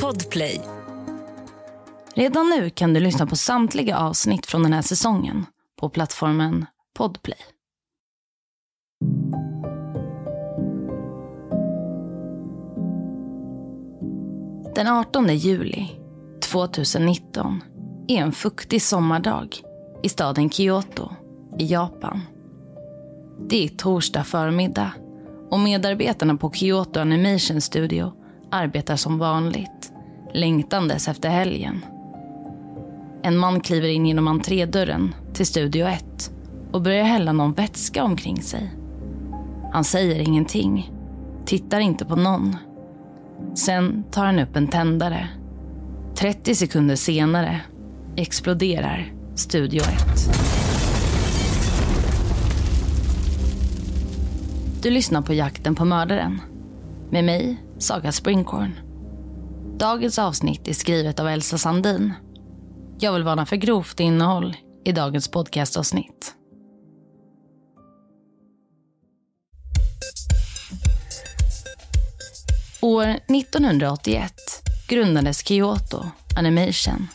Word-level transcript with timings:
Podplay. 0.00 0.60
Redan 2.14 2.50
nu 2.50 2.70
kan 2.70 2.94
du 2.94 3.00
lyssna 3.00 3.26
på 3.26 3.36
samtliga 3.36 3.98
avsnitt 3.98 4.46
från 4.46 4.62
den 4.62 4.72
här 4.72 4.82
säsongen 4.82 5.46
på 5.80 5.88
plattformen 5.88 6.66
Podplay. 6.94 7.38
Den 14.74 14.88
18 14.88 15.36
juli 15.36 15.90
2019 16.42 17.60
är 18.08 18.16
en 18.16 18.32
fuktig 18.32 18.82
sommardag 18.82 19.56
i 20.02 20.08
staden 20.08 20.50
Kyoto 20.50 21.10
i 21.58 21.66
Japan. 21.66 22.20
Det 23.48 23.64
är 23.64 23.68
torsdag 23.68 24.24
förmiddag 24.24 24.92
och 25.50 25.60
medarbetarna 25.60 26.36
på 26.36 26.52
Kyoto 26.52 27.00
Animation 27.00 27.60
Studio 27.60 28.21
arbetar 28.52 28.96
som 28.96 29.18
vanligt, 29.18 29.92
längtandes 30.34 31.08
efter 31.08 31.28
helgen. 31.28 31.84
En 33.22 33.38
man 33.38 33.60
kliver 33.60 33.88
in 33.88 34.06
genom 34.06 34.28
entrédörren 34.28 35.14
till 35.32 35.46
Studio 35.46 35.86
1 35.86 36.32
och 36.72 36.82
börjar 36.82 37.04
hälla 37.04 37.32
någon 37.32 37.52
vätska 37.52 38.04
omkring 38.04 38.42
sig. 38.42 38.70
Han 39.72 39.84
säger 39.84 40.20
ingenting, 40.20 40.90
tittar 41.44 41.80
inte 41.80 42.04
på 42.04 42.16
någon. 42.16 42.56
Sen 43.54 44.04
tar 44.10 44.24
han 44.24 44.38
upp 44.38 44.56
en 44.56 44.68
tändare. 44.68 45.28
30 46.14 46.54
sekunder 46.54 46.96
senare 46.96 47.60
exploderar 48.16 49.12
Studio 49.34 49.82
1. 49.82 49.88
Du 54.82 54.90
lyssnar 54.90 55.22
på 55.22 55.34
Jakten 55.34 55.74
på 55.74 55.84
mördaren. 55.84 56.40
Med 57.10 57.24
mig, 57.24 57.56
Saga 57.82 58.12
Springhorn. 58.12 58.78
Dagens 59.78 60.18
avsnitt 60.18 60.68
är 60.68 60.72
skrivet 60.72 61.20
av 61.20 61.28
Elsa 61.28 61.58
Sandin. 61.58 62.12
Jag 62.98 63.12
vill 63.12 63.22
varna 63.22 63.46
för 63.46 63.56
grovt 63.56 64.00
innehåll 64.00 64.56
i 64.84 64.92
dagens 64.92 65.28
podcastavsnitt. 65.28 66.34
År 72.80 73.06
1981 73.06 74.32
grundades 74.88 75.46
Kyoto 75.46 76.04
Animation. 76.36 77.08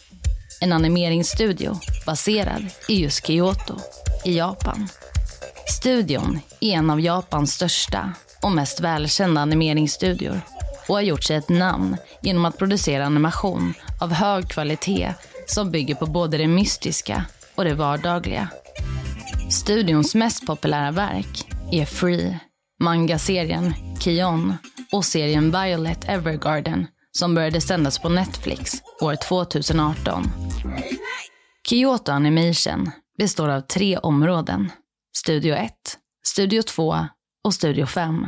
En 0.61 0.73
animeringsstudio 0.73 1.79
baserad 2.05 2.65
i 2.87 3.01
just 3.01 3.25
Kyoto 3.25 3.75
i 4.25 4.37
Japan. 4.37 4.87
Studion 5.67 6.39
är 6.61 6.71
en 6.71 6.89
av 6.89 7.01
Japans 7.01 7.53
största 7.53 8.13
och 8.41 8.51
mest 8.51 8.79
välkända 8.79 9.41
animeringsstudior 9.41 10.41
och 10.87 10.95
har 10.95 11.01
gjort 11.01 11.23
sig 11.23 11.35
ett 11.35 11.49
namn 11.49 11.97
genom 12.21 12.45
att 12.45 12.57
producera 12.57 13.05
animation 13.05 13.73
av 14.01 14.13
hög 14.13 14.49
kvalitet 14.49 15.13
som 15.47 15.71
bygger 15.71 15.95
på 15.95 16.05
både 16.05 16.37
det 16.37 16.47
mystiska 16.47 17.25
och 17.55 17.63
det 17.63 17.73
vardagliga. 17.73 18.49
Studions 19.51 20.15
mest 20.15 20.45
populära 20.45 20.91
verk 20.91 21.47
är 21.71 21.85
Free, 21.85 22.39
mangaserien 22.79 23.73
Kion 23.99 24.57
och 24.91 25.05
serien 25.05 25.51
Violet 25.51 26.09
Evergarden 26.09 26.87
som 27.11 27.35
började 27.35 27.61
sändas 27.61 27.99
på 27.99 28.09
Netflix 28.09 28.73
år 29.01 29.15
2018. 29.15 30.23
Kyoto 31.69 32.11
Animation 32.11 32.91
består 33.17 33.49
av 33.49 33.61
tre 33.61 33.97
områden. 33.97 34.71
Studio 35.17 35.55
1, 35.55 35.73
Studio 36.25 36.61
2 36.61 37.07
och 37.43 37.53
Studio 37.53 37.85
5. 37.85 38.27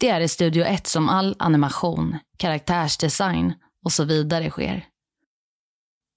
Det 0.00 0.08
är 0.08 0.20
i 0.20 0.28
Studio 0.28 0.64
1 0.64 0.86
som 0.86 1.08
all 1.08 1.36
animation, 1.38 2.18
karaktärsdesign 2.36 3.54
och 3.84 3.92
så 3.92 4.04
vidare 4.04 4.50
sker. 4.50 4.86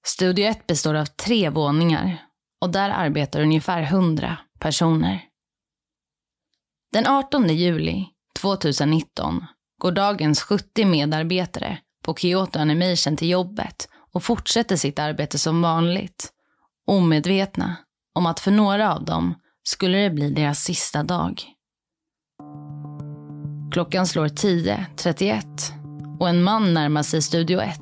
Studio 0.06 0.46
1 0.46 0.68
består 0.68 0.94
av 0.94 1.06
tre 1.06 1.50
våningar 1.50 2.26
och 2.62 2.70
där 2.70 2.90
arbetar 2.90 3.42
ungefär 3.42 3.82
100 3.82 4.38
personer. 4.60 5.26
Den 6.92 7.08
18 7.08 7.50
juli 7.50 8.06
2019 8.40 9.46
går 9.82 9.92
dagens 9.92 10.42
70 10.42 10.86
medarbetare 10.86 11.78
på 12.04 12.16
Kyoto 12.16 12.60
Animation 12.60 13.18
till 13.18 13.30
jobbet 13.30 13.90
och 14.14 14.24
fortsätter 14.24 14.76
sitt 14.76 15.00
arbete 15.00 15.40
som 15.40 15.62
vanligt. 15.62 16.34
Omedvetna 16.88 17.76
om 18.14 18.26
att 18.26 18.40
för 18.40 18.52
några 18.52 18.94
av 18.94 19.06
dem 19.06 19.36
skulle 19.64 19.98
det 19.98 20.10
bli 20.10 20.30
deras 20.30 20.64
sista 20.64 21.04
dag. 21.04 21.53
Klockan 23.74 24.08
slår 24.08 24.28
10.31 24.28 25.44
och 26.20 26.30
en 26.30 26.44
man 26.44 26.74
närmar 26.74 27.04
sig 27.04 27.22
Studio 27.22 27.60
1. 27.60 27.80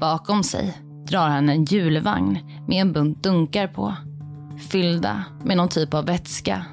Bakom 0.00 0.42
sig 0.42 0.78
drar 1.08 1.28
han 1.28 1.48
en 1.48 1.64
hjulvagn 1.64 2.38
med 2.68 2.80
en 2.80 2.92
bunt 2.92 3.22
dunkar 3.22 3.66
på. 3.66 3.94
Fyllda 4.70 5.24
med 5.44 5.56
någon 5.56 5.68
typ 5.68 5.94
av 5.94 6.06
vätska. 6.06 6.64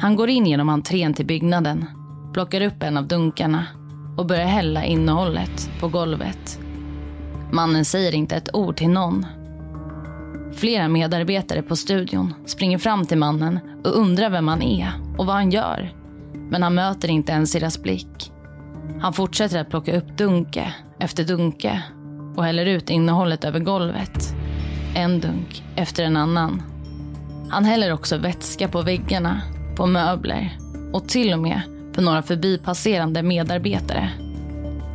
Han 0.00 0.16
går 0.16 0.28
in 0.28 0.46
genom 0.46 0.68
entrén 0.68 1.14
till 1.14 1.26
byggnaden, 1.26 1.84
plockar 2.32 2.60
upp 2.60 2.82
en 2.82 2.96
av 2.96 3.06
dunkarna 3.06 3.66
och 4.16 4.26
börjar 4.26 4.46
hälla 4.46 4.84
innehållet 4.84 5.70
på 5.80 5.88
golvet. 5.88 6.60
Mannen 7.52 7.84
säger 7.84 8.14
inte 8.14 8.36
ett 8.36 8.54
ord 8.54 8.76
till 8.76 8.90
någon. 8.90 9.26
Flera 10.54 10.88
medarbetare 10.88 11.62
på 11.62 11.76
studion 11.76 12.34
springer 12.46 12.78
fram 12.78 13.06
till 13.06 13.18
mannen 13.18 13.60
och 13.84 13.98
undrar 13.98 14.30
vem 14.30 14.48
han 14.48 14.62
är 14.62 14.92
och 15.18 15.26
vad 15.26 15.36
han 15.36 15.50
gör. 15.50 15.97
Men 16.50 16.62
han 16.62 16.74
möter 16.74 17.10
inte 17.10 17.32
ens 17.32 17.52
deras 17.52 17.82
blick. 17.82 18.32
Han 19.00 19.12
fortsätter 19.12 19.60
att 19.60 19.70
plocka 19.70 19.96
upp 19.96 20.18
dunke 20.18 20.74
efter 20.98 21.24
dunke 21.24 21.82
och 22.36 22.44
häller 22.44 22.66
ut 22.66 22.90
innehållet 22.90 23.44
över 23.44 23.60
golvet. 23.60 24.34
En 24.94 25.20
dunk 25.20 25.62
efter 25.76 26.04
en 26.04 26.16
annan. 26.16 26.62
Han 27.50 27.64
häller 27.64 27.92
också 27.92 28.16
vätska 28.16 28.68
på 28.68 28.82
väggarna, 28.82 29.40
på 29.76 29.86
möbler 29.86 30.58
och 30.92 31.08
till 31.08 31.32
och 31.32 31.38
med 31.38 31.60
på 31.92 32.00
några 32.00 32.22
förbipasserande 32.22 33.22
medarbetare. 33.22 34.10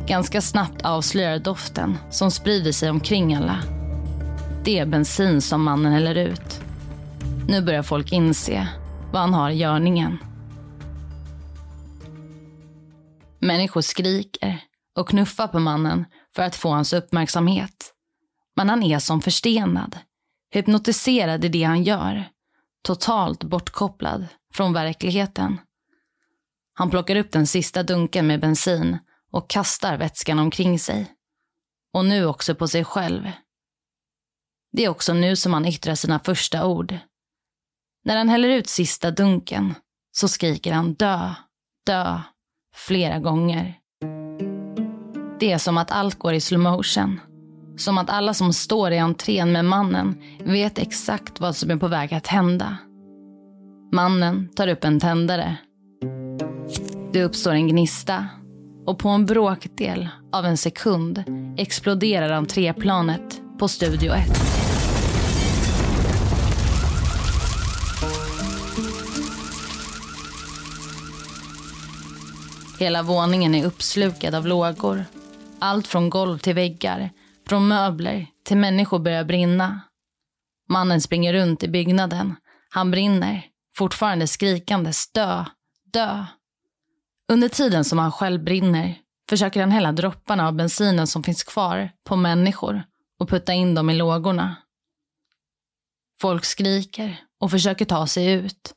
Ganska 0.06 0.40
snabbt 0.40 0.82
avslöjar 0.82 1.38
doften 1.38 1.98
som 2.10 2.30
sprider 2.30 2.72
sig 2.72 2.90
omkring 2.90 3.34
alla. 3.34 3.58
Det 4.64 4.78
är 4.78 4.86
bensin 4.86 5.40
som 5.40 5.64
mannen 5.64 5.92
häller 5.92 6.14
ut. 6.14 6.60
Nu 7.48 7.62
börjar 7.62 7.82
folk 7.82 8.12
inse 8.12 8.68
vad 9.12 9.20
han 9.20 9.34
har 9.34 9.50
i 9.50 9.56
görningen. 9.56 10.18
Människor 13.44 13.80
skriker 13.80 14.60
och 14.96 15.08
knuffar 15.08 15.48
på 15.48 15.58
mannen 15.58 16.04
för 16.34 16.42
att 16.42 16.56
få 16.56 16.68
hans 16.68 16.92
uppmärksamhet. 16.92 17.94
Men 18.56 18.68
han 18.68 18.82
är 18.82 18.98
som 18.98 19.20
förstenad, 19.20 19.98
hypnotiserad 20.50 21.44
i 21.44 21.48
det 21.48 21.62
han 21.62 21.82
gör. 21.82 22.28
Totalt 22.82 23.44
bortkopplad 23.44 24.26
från 24.54 24.72
verkligheten. 24.72 25.60
Han 26.74 26.90
plockar 26.90 27.16
upp 27.16 27.32
den 27.32 27.46
sista 27.46 27.82
dunken 27.82 28.26
med 28.26 28.40
bensin 28.40 28.98
och 29.30 29.50
kastar 29.50 29.96
vätskan 29.96 30.38
omkring 30.38 30.78
sig. 30.78 31.12
Och 31.92 32.04
nu 32.04 32.26
också 32.26 32.54
på 32.54 32.68
sig 32.68 32.84
själv. 32.84 33.30
Det 34.72 34.84
är 34.84 34.88
också 34.88 35.14
nu 35.14 35.36
som 35.36 35.54
han 35.54 35.66
yttrar 35.66 35.94
sina 35.94 36.18
första 36.18 36.66
ord. 36.66 36.98
När 38.04 38.16
han 38.16 38.28
häller 38.28 38.48
ut 38.48 38.68
sista 38.68 39.10
dunken 39.10 39.74
så 40.12 40.28
skriker 40.28 40.72
han 40.72 40.94
dö, 40.94 41.34
dö 41.86 42.20
flera 42.74 43.18
gånger. 43.18 43.74
Det 45.40 45.52
är 45.52 45.58
som 45.58 45.78
att 45.78 45.90
allt 45.90 46.18
går 46.18 46.32
i 46.32 46.40
slow 46.40 46.60
motion. 46.60 47.20
Som 47.76 47.98
att 47.98 48.10
alla 48.10 48.34
som 48.34 48.52
står 48.52 48.92
i 48.92 48.98
entrén 48.98 49.52
med 49.52 49.64
mannen 49.64 50.22
vet 50.44 50.78
exakt 50.78 51.40
vad 51.40 51.56
som 51.56 51.70
är 51.70 51.76
på 51.76 51.88
väg 51.88 52.14
att 52.14 52.26
hända. 52.26 52.76
Mannen 53.92 54.48
tar 54.56 54.68
upp 54.68 54.84
en 54.84 55.00
tändare. 55.00 55.56
Det 57.12 57.24
uppstår 57.24 57.52
en 57.52 57.68
gnista 57.68 58.26
och 58.86 58.98
på 58.98 59.08
en 59.08 59.26
bråkdel 59.26 60.08
av 60.32 60.44
en 60.44 60.56
sekund 60.56 61.24
exploderar 61.56 62.30
entréplanet 62.30 63.40
på 63.58 63.68
Studio 63.68 64.12
1. 64.12 64.63
Hela 72.84 73.02
våningen 73.02 73.54
är 73.54 73.66
uppslukad 73.66 74.34
av 74.34 74.46
lågor. 74.46 75.04
Allt 75.58 75.86
från 75.86 76.10
golv 76.10 76.38
till 76.38 76.54
väggar, 76.54 77.10
från 77.46 77.68
möbler 77.68 78.26
till 78.44 78.56
människor 78.56 78.98
börjar 78.98 79.24
brinna. 79.24 79.80
Mannen 80.68 81.00
springer 81.00 81.32
runt 81.32 81.62
i 81.62 81.68
byggnaden. 81.68 82.36
Han 82.70 82.90
brinner, 82.90 83.46
fortfarande 83.74 84.26
skrikandes 84.26 85.12
dö, 85.12 85.44
dö. 85.92 86.24
Under 87.32 87.48
tiden 87.48 87.84
som 87.84 87.98
han 87.98 88.12
själv 88.12 88.44
brinner 88.44 88.98
försöker 89.28 89.60
han 89.60 89.70
hälla 89.70 89.92
dropparna 89.92 90.46
av 90.48 90.54
bensinen 90.54 91.06
som 91.06 91.22
finns 91.22 91.44
kvar 91.44 91.90
på 92.08 92.16
människor 92.16 92.82
och 93.20 93.28
putta 93.28 93.52
in 93.52 93.74
dem 93.74 93.90
i 93.90 93.94
lågorna. 93.94 94.56
Folk 96.20 96.44
skriker 96.44 97.20
och 97.40 97.50
försöker 97.50 97.84
ta 97.84 98.06
sig 98.06 98.32
ut. 98.32 98.74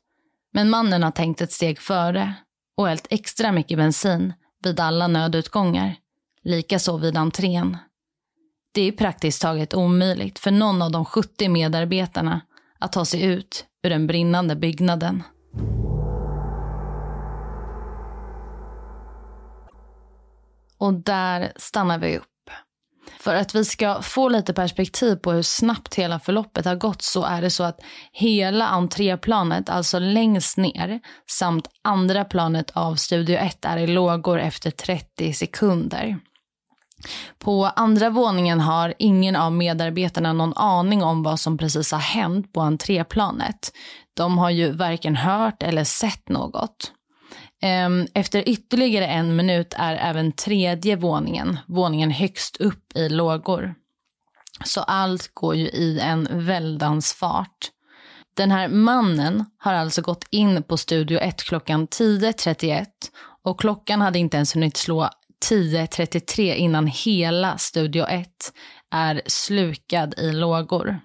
Men 0.52 0.70
mannen 0.70 1.02
har 1.02 1.10
tänkt 1.10 1.40
ett 1.40 1.52
steg 1.52 1.78
före 1.80 2.34
och 2.78 2.88
hällt 2.88 3.06
extra 3.10 3.52
mycket 3.52 3.78
bensin 3.78 4.32
vid 4.62 4.80
alla 4.80 5.06
nödutgångar, 5.06 5.96
likaså 6.42 6.96
vid 6.96 7.16
entrén. 7.16 7.76
Det 8.72 8.80
är 8.82 8.92
praktiskt 8.92 9.42
taget 9.42 9.74
omöjligt 9.74 10.38
för 10.38 10.50
någon 10.50 10.82
av 10.82 10.90
de 10.90 11.04
70 11.04 11.48
medarbetarna 11.48 12.40
att 12.78 12.92
ta 12.92 13.04
sig 13.04 13.22
ut 13.22 13.66
ur 13.82 13.90
den 13.90 14.06
brinnande 14.06 14.56
byggnaden. 14.56 15.22
Och 20.78 20.94
där 20.94 21.52
stannar 21.56 21.98
vi 21.98 22.18
upp. 22.18 22.24
För 23.20 23.34
att 23.34 23.54
vi 23.54 23.64
ska 23.64 24.02
få 24.02 24.28
lite 24.28 24.52
perspektiv 24.52 25.16
på 25.16 25.32
hur 25.32 25.42
snabbt 25.42 25.94
hela 25.94 26.20
förloppet 26.20 26.64
har 26.64 26.76
gått 26.76 27.02
så 27.02 27.24
är 27.24 27.42
det 27.42 27.50
så 27.50 27.64
att 27.64 27.80
hela 28.12 28.66
entréplanet, 28.66 29.68
alltså 29.68 29.98
längst 29.98 30.56
ner, 30.56 31.00
samt 31.30 31.68
andra 31.84 32.24
planet 32.24 32.70
av 32.74 32.94
Studio 32.94 33.36
1 33.36 33.64
är 33.64 33.76
i 33.76 33.86
lågor 33.86 34.40
efter 34.40 34.70
30 34.70 35.32
sekunder. 35.32 36.18
På 37.38 37.66
andra 37.66 38.10
våningen 38.10 38.60
har 38.60 38.94
ingen 38.98 39.36
av 39.36 39.52
medarbetarna 39.52 40.32
någon 40.32 40.54
aning 40.56 41.02
om 41.02 41.22
vad 41.22 41.40
som 41.40 41.58
precis 41.58 41.92
har 41.92 41.98
hänt 41.98 42.52
på 42.52 42.60
entréplanet. 42.60 43.72
De 44.16 44.38
har 44.38 44.50
ju 44.50 44.72
varken 44.72 45.16
hört 45.16 45.62
eller 45.62 45.84
sett 45.84 46.28
något. 46.28 46.92
Ehm, 47.62 48.06
efter 48.14 48.48
ytterligare 48.48 49.06
en 49.06 49.36
minut 49.36 49.74
är 49.76 49.94
även 49.94 50.32
tredje 50.32 50.96
våningen, 50.96 51.58
våningen 51.66 52.10
högst 52.10 52.56
upp 52.56 52.96
i 52.96 53.08
lågor. 53.08 53.74
Så 54.64 54.80
allt 54.80 55.34
går 55.34 55.54
ju 55.56 55.66
i 55.66 56.00
en 56.00 56.28
väldans 56.30 57.12
fart. 57.12 57.70
Den 58.36 58.50
här 58.50 58.68
mannen 58.68 59.44
har 59.58 59.74
alltså 59.74 60.02
gått 60.02 60.24
in 60.30 60.62
på 60.62 60.76
Studio 60.76 61.18
1 61.18 61.42
klockan 61.42 61.88
10.31 61.88 62.86
och 63.44 63.60
klockan 63.60 64.00
hade 64.00 64.18
inte 64.18 64.36
ens 64.36 64.56
hunnit 64.56 64.76
slå 64.76 65.08
10.33 65.50 66.54
innan 66.54 66.86
hela 66.86 67.58
Studio 67.58 68.04
1 68.06 68.28
är 68.90 69.22
slukad 69.26 70.14
i 70.18 70.32
lågor. 70.32 71.00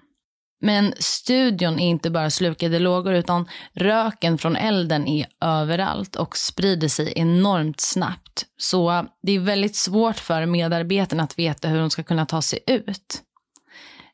Men 0.64 0.94
studion 0.98 1.80
är 1.80 1.88
inte 1.88 2.10
bara 2.10 2.30
slukade 2.30 2.78
lågor 2.78 3.14
utan 3.14 3.48
röken 3.72 4.38
från 4.38 4.56
elden 4.56 5.08
är 5.08 5.26
överallt 5.40 6.16
och 6.16 6.36
sprider 6.36 6.88
sig 6.88 7.12
enormt 7.16 7.80
snabbt. 7.80 8.44
Så 8.56 9.06
det 9.22 9.32
är 9.32 9.40
väldigt 9.40 9.76
svårt 9.76 10.16
för 10.16 10.46
medarbetarna 10.46 11.22
att 11.22 11.38
veta 11.38 11.68
hur 11.68 11.78
de 11.78 11.90
ska 11.90 12.02
kunna 12.02 12.26
ta 12.26 12.42
sig 12.42 12.58
ut. 12.66 13.22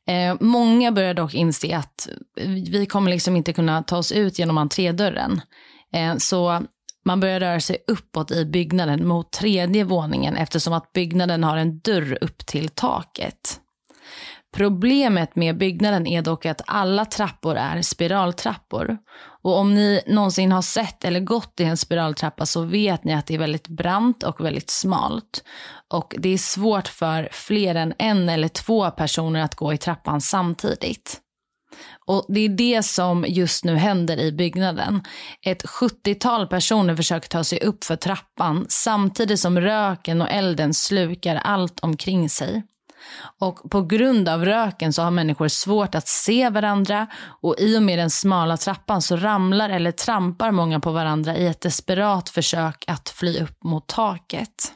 Eh, 0.09 0.37
många 0.41 0.93
börjar 0.93 1.15
dock 1.15 1.35
inse 1.35 1.77
att 1.77 2.09
vi 2.71 2.87
kommer 2.87 3.11
liksom 3.11 3.37
inte 3.37 3.53
kunna 3.53 3.83
ta 3.83 3.97
oss 3.97 4.13
ut 4.13 4.39
genom 4.39 4.59
entrédörren. 4.59 5.41
Eh, 5.93 6.17
så 6.17 6.63
man 7.05 7.21
börjar 7.21 7.41
röra 7.41 7.61
sig 7.61 7.77
uppåt 7.87 8.31
i 8.31 8.45
byggnaden 8.45 9.09
mot 9.09 9.33
tredje 9.33 9.85
våningen 9.85 10.37
eftersom 10.37 10.73
att 10.73 10.93
byggnaden 10.93 11.45
har 11.45 11.57
en 11.57 11.79
dörr 11.79 12.19
upp 12.21 12.47
till 12.47 12.69
taket. 12.69 13.60
Problemet 14.53 15.37
med 15.37 15.59
byggnaden 15.59 16.07
är 16.07 16.23
dock 16.23 16.47
att 16.47 16.63
alla 16.67 17.05
trappor 17.05 17.57
är 17.57 17.83
spiraltrappor. 17.83 18.99
Och 19.43 19.59
om 19.59 19.75
ni 19.75 20.03
någonsin 20.07 20.53
har 20.53 20.63
sett 20.63 21.05
eller 21.05 21.21
gått 21.21 21.61
i 21.61 21.65
en 21.65 21.77
spiraltrappa 21.77 22.47
så 22.47 22.63
vet 22.63 23.05
ni 23.05 23.15
att 23.15 23.27
det 23.27 23.35
är 23.35 23.39
väldigt 23.39 23.69
brant 23.69 24.23
och 24.23 24.45
väldigt 24.45 24.71
smalt. 24.71 25.45
Och 25.93 26.15
det 26.19 26.29
är 26.29 26.39
svårt 26.39 26.89
för 26.89 27.29
fler 27.33 27.75
än 27.75 27.95
en 27.99 28.29
eller 28.29 28.49
två 28.49 28.91
personer 28.91 29.41
att 29.43 29.55
gå 29.55 29.73
i 29.73 29.79
trappan 29.79 30.21
samtidigt. 30.21 31.21
Och 32.07 32.27
Det 32.29 32.41
är 32.41 32.49
det 32.49 32.83
som 32.83 33.25
just 33.29 33.65
nu 33.65 33.77
händer 33.77 34.21
i 34.21 34.33
byggnaden. 34.33 35.03
Ett 35.47 35.65
70-tal 35.65 36.47
personer 36.47 36.97
försöker 36.97 37.29
ta 37.29 37.45
sig 37.45 37.61
upp 37.61 37.85
för 37.85 37.97
trappan 37.97 38.67
samtidigt 38.69 39.41
som 39.41 39.61
röken 39.61 40.23
och 40.23 40.31
elden 40.31 40.75
slukar 40.75 41.37
allt 41.37 41.81
omkring 41.81 42.29
sig. 42.29 42.63
Och 43.39 43.71
på 43.71 43.83
grund 43.83 44.29
av 44.29 44.45
röken 44.45 44.93
så 44.93 45.03
har 45.03 45.11
människor 45.11 45.49
svårt 45.49 45.95
att 45.95 46.09
se 46.09 46.51
varandra 46.51 47.07
och 47.43 47.57
i 47.59 47.79
och 47.79 47.83
med 47.83 47.99
den 47.99 48.11
smala 48.11 48.57
trappan 48.57 49.03
så 49.03 49.17
ramlar 49.17 49.71
eller 49.71 49.93
trampar 49.93 50.51
många 50.51 50.81
på 50.81 50.93
varandra 50.93 51.37
i 51.37 51.47
ett 51.47 51.61
desperat 51.61 52.29
försök 52.29 52.85
att 52.87 53.09
fly 53.09 53.41
upp 53.41 53.65
mot 53.65 53.87
taket. 53.87 54.73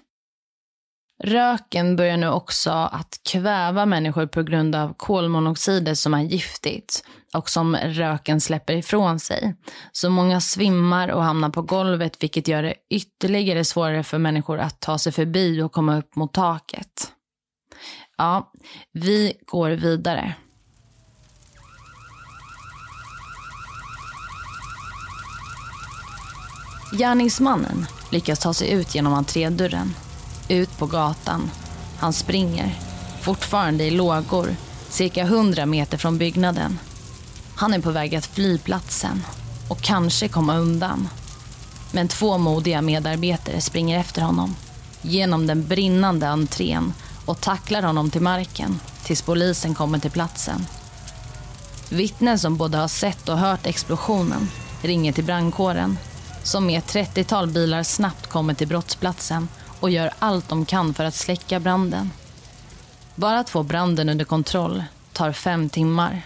Röken 1.22 1.96
börjar 1.96 2.16
nu 2.16 2.28
också 2.28 2.70
att 2.70 3.20
kväva 3.30 3.86
människor 3.86 4.26
på 4.26 4.42
grund 4.42 4.74
av 4.74 4.94
kolmonoxider 4.96 5.94
som 5.94 6.14
är 6.14 6.22
giftigt 6.22 7.04
och 7.34 7.50
som 7.50 7.76
röken 7.76 8.40
släpper 8.40 8.74
ifrån 8.74 9.20
sig. 9.20 9.54
Så 9.92 10.10
många 10.10 10.40
svimmar 10.40 11.08
och 11.08 11.24
hamnar 11.24 11.50
på 11.50 11.62
golvet 11.62 12.22
vilket 12.22 12.48
gör 12.48 12.62
det 12.62 12.74
ytterligare 12.90 13.64
svårare 13.64 14.02
för 14.02 14.18
människor 14.18 14.58
att 14.58 14.80
ta 14.80 14.98
sig 14.98 15.12
förbi 15.12 15.62
och 15.62 15.72
komma 15.72 15.98
upp 15.98 16.16
mot 16.16 16.32
taket. 16.32 17.12
Ja, 18.16 18.52
vi 18.92 19.32
går 19.46 19.70
vidare. 19.70 20.34
Gärningsmannen 26.92 27.86
lyckas 28.10 28.38
ta 28.38 28.54
sig 28.54 28.70
ut 28.70 28.94
genom 28.94 29.14
entrédörren, 29.14 29.94
ut 30.48 30.78
på 30.78 30.86
gatan. 30.86 31.50
Han 31.98 32.12
springer, 32.12 32.74
fortfarande 33.22 33.84
i 33.84 33.90
lågor, 33.90 34.56
cirka 34.88 35.22
100 35.22 35.66
meter 35.66 35.98
från 35.98 36.18
byggnaden. 36.18 36.78
Han 37.56 37.74
är 37.74 37.80
på 37.80 37.90
väg 37.90 38.14
att 38.14 38.26
fly 38.26 38.58
platsen 38.58 39.22
och 39.70 39.80
kanske 39.80 40.28
komma 40.28 40.56
undan. 40.56 41.08
Men 41.92 42.08
två 42.08 42.38
modiga 42.38 42.82
medarbetare 42.82 43.60
springer 43.60 44.00
efter 44.00 44.22
honom 44.22 44.56
genom 45.02 45.46
den 45.46 45.68
brinnande 45.68 46.28
entrén 46.28 46.92
och 47.24 47.40
tacklar 47.40 47.82
honom 47.82 48.10
till 48.10 48.22
marken 48.22 48.80
tills 49.04 49.22
polisen 49.22 49.74
kommer 49.74 49.98
till 49.98 50.10
platsen. 50.10 50.66
Vittnen 51.90 52.38
som 52.38 52.56
både 52.56 52.78
har 52.78 52.88
sett 52.88 53.28
och 53.28 53.38
hört 53.38 53.66
explosionen 53.66 54.48
ringer 54.82 55.12
till 55.12 55.24
brandkåren 55.24 55.98
som 56.42 56.66
med 56.66 56.78
ett 56.78 56.94
30-tal 56.94 57.50
bilar 57.50 57.82
snabbt 57.82 58.26
kommer 58.26 58.54
till 58.54 58.68
brottsplatsen 58.68 59.48
och 59.80 59.90
gör 59.90 60.10
allt 60.18 60.48
de 60.48 60.66
kan 60.66 60.94
för 60.94 61.04
att 61.04 61.14
släcka 61.14 61.60
branden. 61.60 62.10
Bara 63.14 63.38
att 63.38 63.50
få 63.50 63.62
branden 63.62 64.08
under 64.08 64.24
kontroll 64.24 64.84
tar 65.12 65.32
fem 65.32 65.68
timmar. 65.68 66.22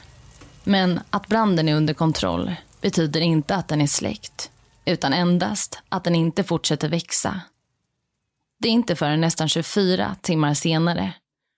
Men 0.65 1.00
att 1.11 1.27
branden 1.27 1.69
är 1.69 1.75
under 1.75 1.95
kontroll 1.95 2.55
betyder 2.81 3.21
inte 3.21 3.56
att 3.56 3.69
den 3.69 3.81
är 3.81 3.87
släckt 3.87 4.50
utan 4.85 5.12
endast 5.12 5.79
att 5.89 6.05
den 6.05 6.15
inte 6.15 6.45
fortsätter 6.45 6.89
växa 6.89 7.41
det 8.59 8.69
är 8.69 8.73
inte 8.73 8.97
förrän 8.97 9.21
nästan 9.21 9.49
24 9.49 10.17
timmar 10.23 10.55
senare, 10.55 11.15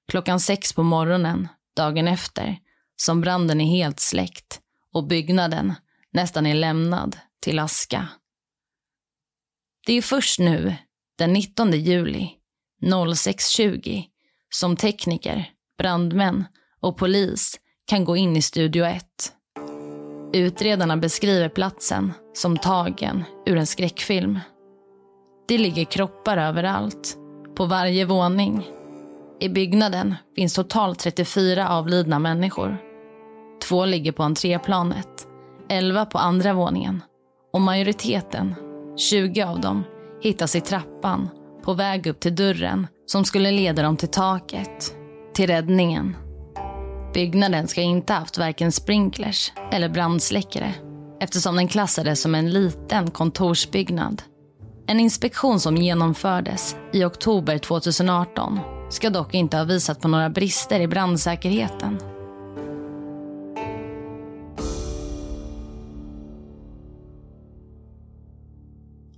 klockan 0.09 0.41
sex 0.41 0.73
på 0.73 0.83
morgonen, 0.83 1.49
dagen 1.77 2.09
efter, 2.09 2.59
som 2.97 3.21
branden 3.21 3.61
är 3.61 3.67
helt 3.67 4.01
släckt 4.01 4.61
och 4.93 5.07
byggnaden 5.07 5.75
nästan 6.13 6.47
är 6.47 6.55
lämnad 6.55 7.17
till 7.41 7.59
aska. 7.59 8.09
Det 9.87 9.93
är 9.93 10.03
först 10.03 10.39
nu, 10.39 10.77
den 11.19 11.33
19 11.33 11.73
juli 11.73 12.31
06.20, 12.83 14.05
som 14.51 14.77
tekniker, 14.77 15.51
brandmän 15.79 16.45
och 16.81 16.97
polis 16.97 17.61
kan 17.87 18.05
gå 18.05 18.17
in 18.17 18.37
i 18.37 18.43
Studio 18.43 18.85
1. 18.85 19.05
Utredarna 20.33 20.97
beskriver 20.97 21.49
platsen 21.49 22.13
som 22.35 22.59
tagen 22.59 23.25
ur 23.47 23.57
en 23.57 23.67
skräckfilm. 23.67 24.39
Det 25.51 25.59
ligger 25.59 25.85
kroppar 25.85 26.37
överallt, 26.37 27.17
på 27.55 27.67
varje 27.67 28.05
våning. 28.05 28.69
I 29.41 29.49
byggnaden 29.49 30.15
finns 30.37 30.55
totalt 30.55 30.99
34 30.99 31.69
avlidna 31.69 32.19
människor. 32.19 32.77
Två 33.69 33.85
ligger 33.85 34.13
på 34.13 34.23
entréplanet, 34.23 35.29
11 35.69 36.07
på 36.07 36.19
andra 36.19 36.53
våningen 36.53 37.03
och 37.53 37.61
majoriteten, 37.61 38.55
20 38.97 39.43
av 39.43 39.61
dem, 39.61 39.85
hittas 40.23 40.57
i 40.57 40.61
trappan 40.61 41.29
på 41.63 41.75
väg 41.75 42.07
upp 42.07 42.21
till 42.21 42.37
dörren 42.37 42.87
som 43.07 43.25
skulle 43.25 43.51
leda 43.51 43.83
dem 43.83 43.97
till 43.97 44.09
taket, 44.09 44.95
till 45.35 45.47
räddningen. 45.47 46.17
Byggnaden 47.15 47.69
ska 47.69 47.81
inte 47.81 48.13
haft 48.13 48.39
varken 48.39 48.73
sprinklers 48.73 49.53
eller 49.73 49.89
brandsläckare 49.89 50.75
eftersom 51.21 51.57
den 51.57 51.69
klassades 51.69 52.23
som 52.23 52.35
en 52.35 52.51
liten 52.51 53.11
kontorsbyggnad. 53.11 54.23
En 54.87 55.01
inspektion 55.01 55.61
som 55.61 55.77
genomfördes 55.77 56.77
i 56.93 57.05
oktober 57.05 57.59
2018 57.59 58.61
ska 58.91 59.11
dock 59.11 59.35
inte 59.35 59.57
ha 59.57 59.65
visat 59.65 60.01
på 60.01 60.09
några 60.09 60.31
brister 60.31 60.81
i 60.81 60.89
brandsäkerheten. 60.89 61.99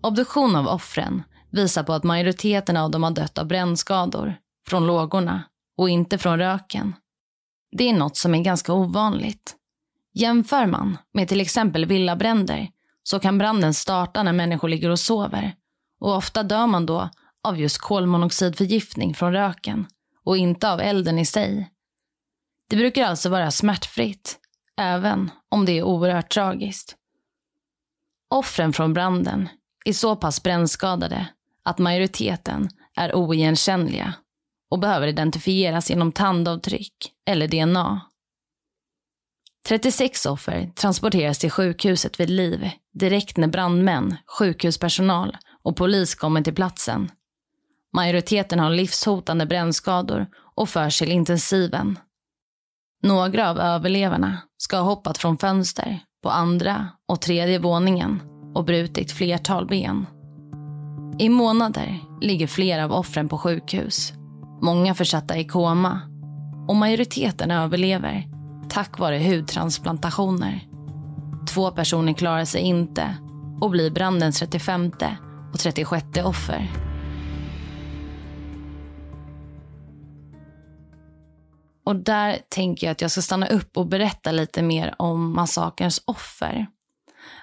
Obduktion 0.03 0.57
av 0.57 0.67
offren 0.67 1.23
visar 1.51 1.83
på 1.83 1.93
att 1.93 2.05
majoriteten 2.05 2.77
av 2.77 2.91
dem 2.91 3.03
har 3.03 3.11
dött 3.11 3.39
av 3.39 3.47
brännskador 3.47 4.35
från 4.69 4.87
lågorna 4.87 5.43
och 5.77 5.91
inte 5.91 6.19
från 6.19 6.39
röken. 6.39 6.95
Det 7.77 7.89
är 7.89 7.95
något 7.95 8.17
som 8.17 8.35
är 8.35 8.43
ganska 8.43 8.73
ovanligt. 8.73 9.57
Jämför 10.15 10.67
man 10.67 10.99
med 11.15 11.29
till 11.29 11.41
exempel 11.41 11.87
villabränder 11.87 12.69
så 13.03 13.21
kan 13.21 13.39
branden 13.39 13.75
starta 13.75 14.23
när 14.23 14.33
människor 14.33 14.69
ligger 14.69 14.91
och 14.91 15.01
sover 15.01 15.55
och 16.01 16.17
ofta 16.17 16.43
dör 16.43 16.67
man 16.67 16.87
då 16.87 17.11
av 17.45 17.61
just 17.61 17.79
kolmonoxidförgiftning 17.79 19.15
från 19.15 19.33
röken 19.33 19.87
och 20.25 20.37
inte 20.37 20.73
av 20.73 20.81
elden 20.81 21.19
i 21.19 21.27
sig. 21.27 21.71
Det 22.69 22.77
brukar 22.77 23.05
alltså 23.05 23.29
vara 23.29 23.51
smärtfritt, 23.51 24.39
även 24.81 25.31
om 25.49 25.65
det 25.65 25.79
är 25.79 25.83
oerhört 25.83 26.33
tragiskt. 26.33 26.97
Offren 28.31 28.73
från 28.73 28.95
branden 28.95 29.49
är 29.85 29.93
så 29.93 30.17
pass 30.17 30.43
brännskadade 30.43 31.27
att 31.65 31.79
majoriteten 31.79 32.69
är 32.97 33.15
oigenkännliga 33.15 34.15
och 34.71 34.79
behöver 34.79 35.07
identifieras 35.07 35.91
genom 35.91 36.13
tandavtryck 36.13 37.13
eller 37.27 37.49
DNA. 37.49 38.01
36 39.69 40.27
offer 40.27 40.71
transporteras 40.75 41.39
till 41.39 41.51
sjukhuset 41.51 42.21
vid 42.21 42.31
liv 42.31 42.71
direkt 42.93 43.37
när 43.37 43.49
brandmän, 43.49 44.17
sjukhuspersonal 44.39 45.37
och 45.63 45.77
polis 45.77 46.15
kommer 46.15 46.43
till 46.43 46.55
platsen. 46.55 47.11
Majoriteten 47.93 48.59
har 48.59 48.71
livshotande 48.71 49.47
brännskador 49.47 50.27
och 50.55 50.69
förs 50.69 50.99
till 50.99 51.13
intensiven. 51.13 51.99
Några 53.03 53.51
av 53.51 53.59
överlevarna 53.59 54.39
ska 54.57 54.77
ha 54.77 54.85
hoppat 54.85 55.19
från 55.19 55.39
fönster 55.39 56.01
på 56.23 56.31
andra 56.31 56.89
och 57.09 57.21
tredje 57.21 57.59
våningen 57.59 58.21
och 58.55 58.65
brutit 58.65 59.13
flertal 59.13 59.67
ben. 59.67 60.07
I 61.19 61.29
månader 61.29 62.01
ligger 62.21 62.47
flera 62.47 62.85
av 62.85 62.93
offren 62.93 63.29
på 63.29 63.39
sjukhus. 63.39 64.13
Många 64.63 64.95
försatta 64.95 65.39
i 65.39 65.45
koma. 65.45 66.01
Och 66.69 66.77
majoriteten 66.77 67.51
överlever 67.51 68.29
tack 68.69 68.99
vare 68.99 69.19
hudtransplantationer. 69.19 70.72
Två 71.55 71.71
personer 71.71 72.13
klarar 72.13 72.45
sig 72.45 72.61
inte 72.61 73.17
och 73.61 73.71
blir 73.71 73.91
brandens 73.91 74.39
35 74.39 74.93
och 75.53 75.59
36 75.59 76.07
offer. 76.25 76.71
Och 81.85 81.97
där 81.97 82.39
tänker 82.49 82.87
jag 82.87 82.93
att 82.93 83.01
jag 83.01 83.11
ska 83.11 83.23
stanna 83.23 83.47
upp 83.47 83.77
och 83.77 83.87
berätta 83.87 84.33
lite 84.33 84.63
mer 84.63 84.95
om 84.99 85.35
massakerns 85.35 86.03
offer. 86.05 86.67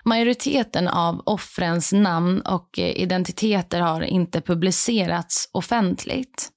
Majoriteten 0.05 0.87
av 0.87 1.21
offrens 1.25 1.93
namn 1.93 2.41
och 2.41 2.79
eh, 2.79 3.01
identiteter 3.01 3.79
har 3.79 4.01
inte 4.01 4.41
publicerats 4.41 5.49
offentligt. 5.51 6.49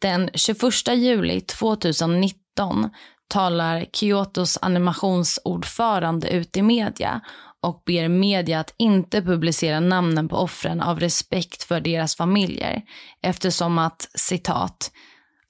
Den 0.00 0.30
21 0.34 0.62
juli 0.94 1.40
2019 1.40 2.90
talar 3.28 3.86
Kyotos 3.92 4.58
animationsordförande 4.62 6.28
ut 6.28 6.56
i 6.56 6.62
media 6.62 7.20
och 7.60 7.82
ber 7.86 8.08
media 8.08 8.60
att 8.60 8.74
inte 8.76 9.22
publicera 9.22 9.80
namnen 9.80 10.28
på 10.28 10.36
offren 10.36 10.80
av 10.80 11.00
respekt 11.00 11.62
för 11.62 11.80
deras 11.80 12.16
familjer 12.16 12.82
eftersom 13.22 13.78
att, 13.78 14.08
citat, 14.14 14.90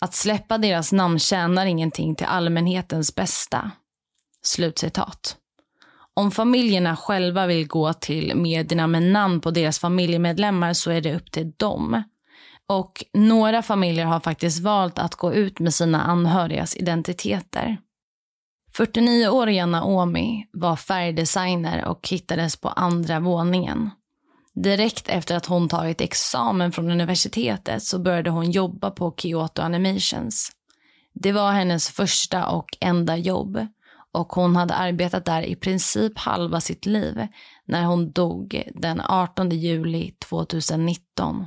att 0.01 0.15
släppa 0.15 0.59
deras 0.59 0.93
namn 0.93 1.19
tjänar 1.19 1.67
ingenting 1.67 2.15
till 2.15 2.27
allmänhetens 2.27 3.15
bästa. 3.15 3.71
Slutcitat. 4.43 5.37
Om 6.15 6.31
familjerna 6.31 6.97
själva 6.97 7.47
vill 7.47 7.67
gå 7.67 7.93
till 7.93 8.37
medierna 8.37 8.87
med 8.87 9.03
namn 9.03 9.41
på 9.41 9.51
deras 9.51 9.79
familjemedlemmar 9.79 10.73
så 10.73 10.91
är 10.91 11.01
det 11.01 11.17
upp 11.17 11.33
till 11.33 11.53
dem. 11.57 12.03
Och 12.69 13.05
några 13.13 13.63
familjer 13.63 14.05
har 14.05 14.21
faktiskt 14.21 14.61
valt 14.61 14.99
att 14.99 15.15
gå 15.15 15.33
ut 15.33 15.59
med 15.59 15.75
sina 15.75 16.03
anhörigas 16.03 16.77
identiteter. 16.77 17.79
49-åriga 18.77 19.67
Naomi 19.67 20.47
var 20.53 20.77
färgdesigner 20.77 21.85
och 21.85 22.09
hittades 22.09 22.57
på 22.57 22.69
andra 22.69 23.21
våningen. 23.21 23.91
Direkt 24.55 25.09
efter 25.09 25.37
att 25.37 25.47
hon 25.47 25.69
tagit 25.69 26.01
examen 26.01 26.73
från 26.73 26.91
universitetet 26.91 27.83
så 27.83 27.99
började 27.99 28.31
hon 28.31 28.51
jobba 28.51 28.91
på 28.91 29.15
Kyoto 29.17 29.63
Animations. 29.63 30.51
Det 31.15 31.33
var 31.33 31.53
hennes 31.53 31.89
första 31.89 32.49
och 32.49 32.67
enda 32.81 33.17
jobb 33.17 33.67
och 34.13 34.33
hon 34.33 34.57
hade 34.57 34.75
arbetat 34.75 35.25
där 35.25 35.43
i 35.43 35.57
princip 35.57 36.19
halva 36.19 36.61
sitt 36.61 36.87
liv 36.87 37.27
när 37.65 37.85
hon 37.85 38.13
dog 38.13 38.63
den 38.75 39.01
18 39.01 39.51
juli 39.51 40.15
2019. 40.29 41.47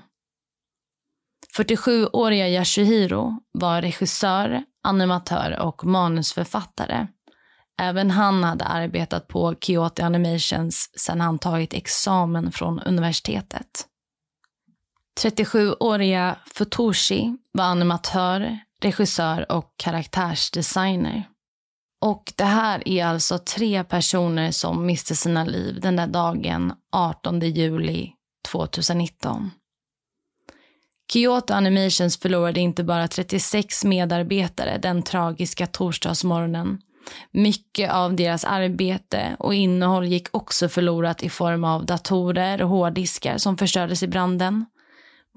47-åriga 1.58 2.48
Yashihiro 2.48 3.39
var 3.51 3.81
regissör, 3.81 4.63
animatör 4.84 5.60
och 5.60 5.86
manusförfattare. 5.86 7.08
Även 7.81 8.12
han 8.12 8.43
hade 8.43 8.65
arbetat 8.65 9.27
på 9.27 9.55
Kyoto 9.62 10.03
Animations 10.03 10.89
sedan 10.98 11.22
han 11.22 11.39
tagit 11.39 11.74
examen 11.74 12.51
från 12.51 12.79
universitetet. 12.79 13.88
37-åriga 15.24 16.36
Futoshi 16.46 17.38
var 17.51 17.65
animatör, 17.65 18.60
regissör 18.81 19.51
och 19.51 19.74
karaktärsdesigner. 19.77 21.24
Och 22.01 22.34
det 22.36 22.43
här 22.43 22.88
är 22.88 23.05
alltså 23.05 23.38
tre 23.38 23.84
personer 23.84 24.51
som 24.51 24.86
miste 24.86 25.15
sina 25.15 25.46
liv 25.46 25.79
den 25.81 25.96
där 25.96 26.08
dagen 26.08 26.74
18 26.91 27.39
juli 27.39 28.13
2019. 28.51 29.51
Kyoto 31.13 31.53
Animations 31.53 32.18
förlorade 32.18 32.60
inte 32.60 32.84
bara 32.84 33.08
36 33.08 33.84
medarbetare 33.84 34.77
den 34.77 35.03
tragiska 35.03 35.68
torsdagsmorgonen. 35.68 36.77
Mycket 37.32 37.91
av 37.91 38.15
deras 38.15 38.46
arbete 38.46 39.36
och 39.39 39.53
innehåll 39.53 40.06
gick 40.06 40.27
också 40.32 40.70
förlorat 40.70 41.24
i 41.24 41.30
form 41.30 41.63
av 41.63 41.86
datorer 41.86 42.62
och 42.62 42.70
hårddiskar 42.70 43.38
som 43.38 43.58
förstördes 43.58 44.03
i 44.03 44.08
branden. 44.08 44.65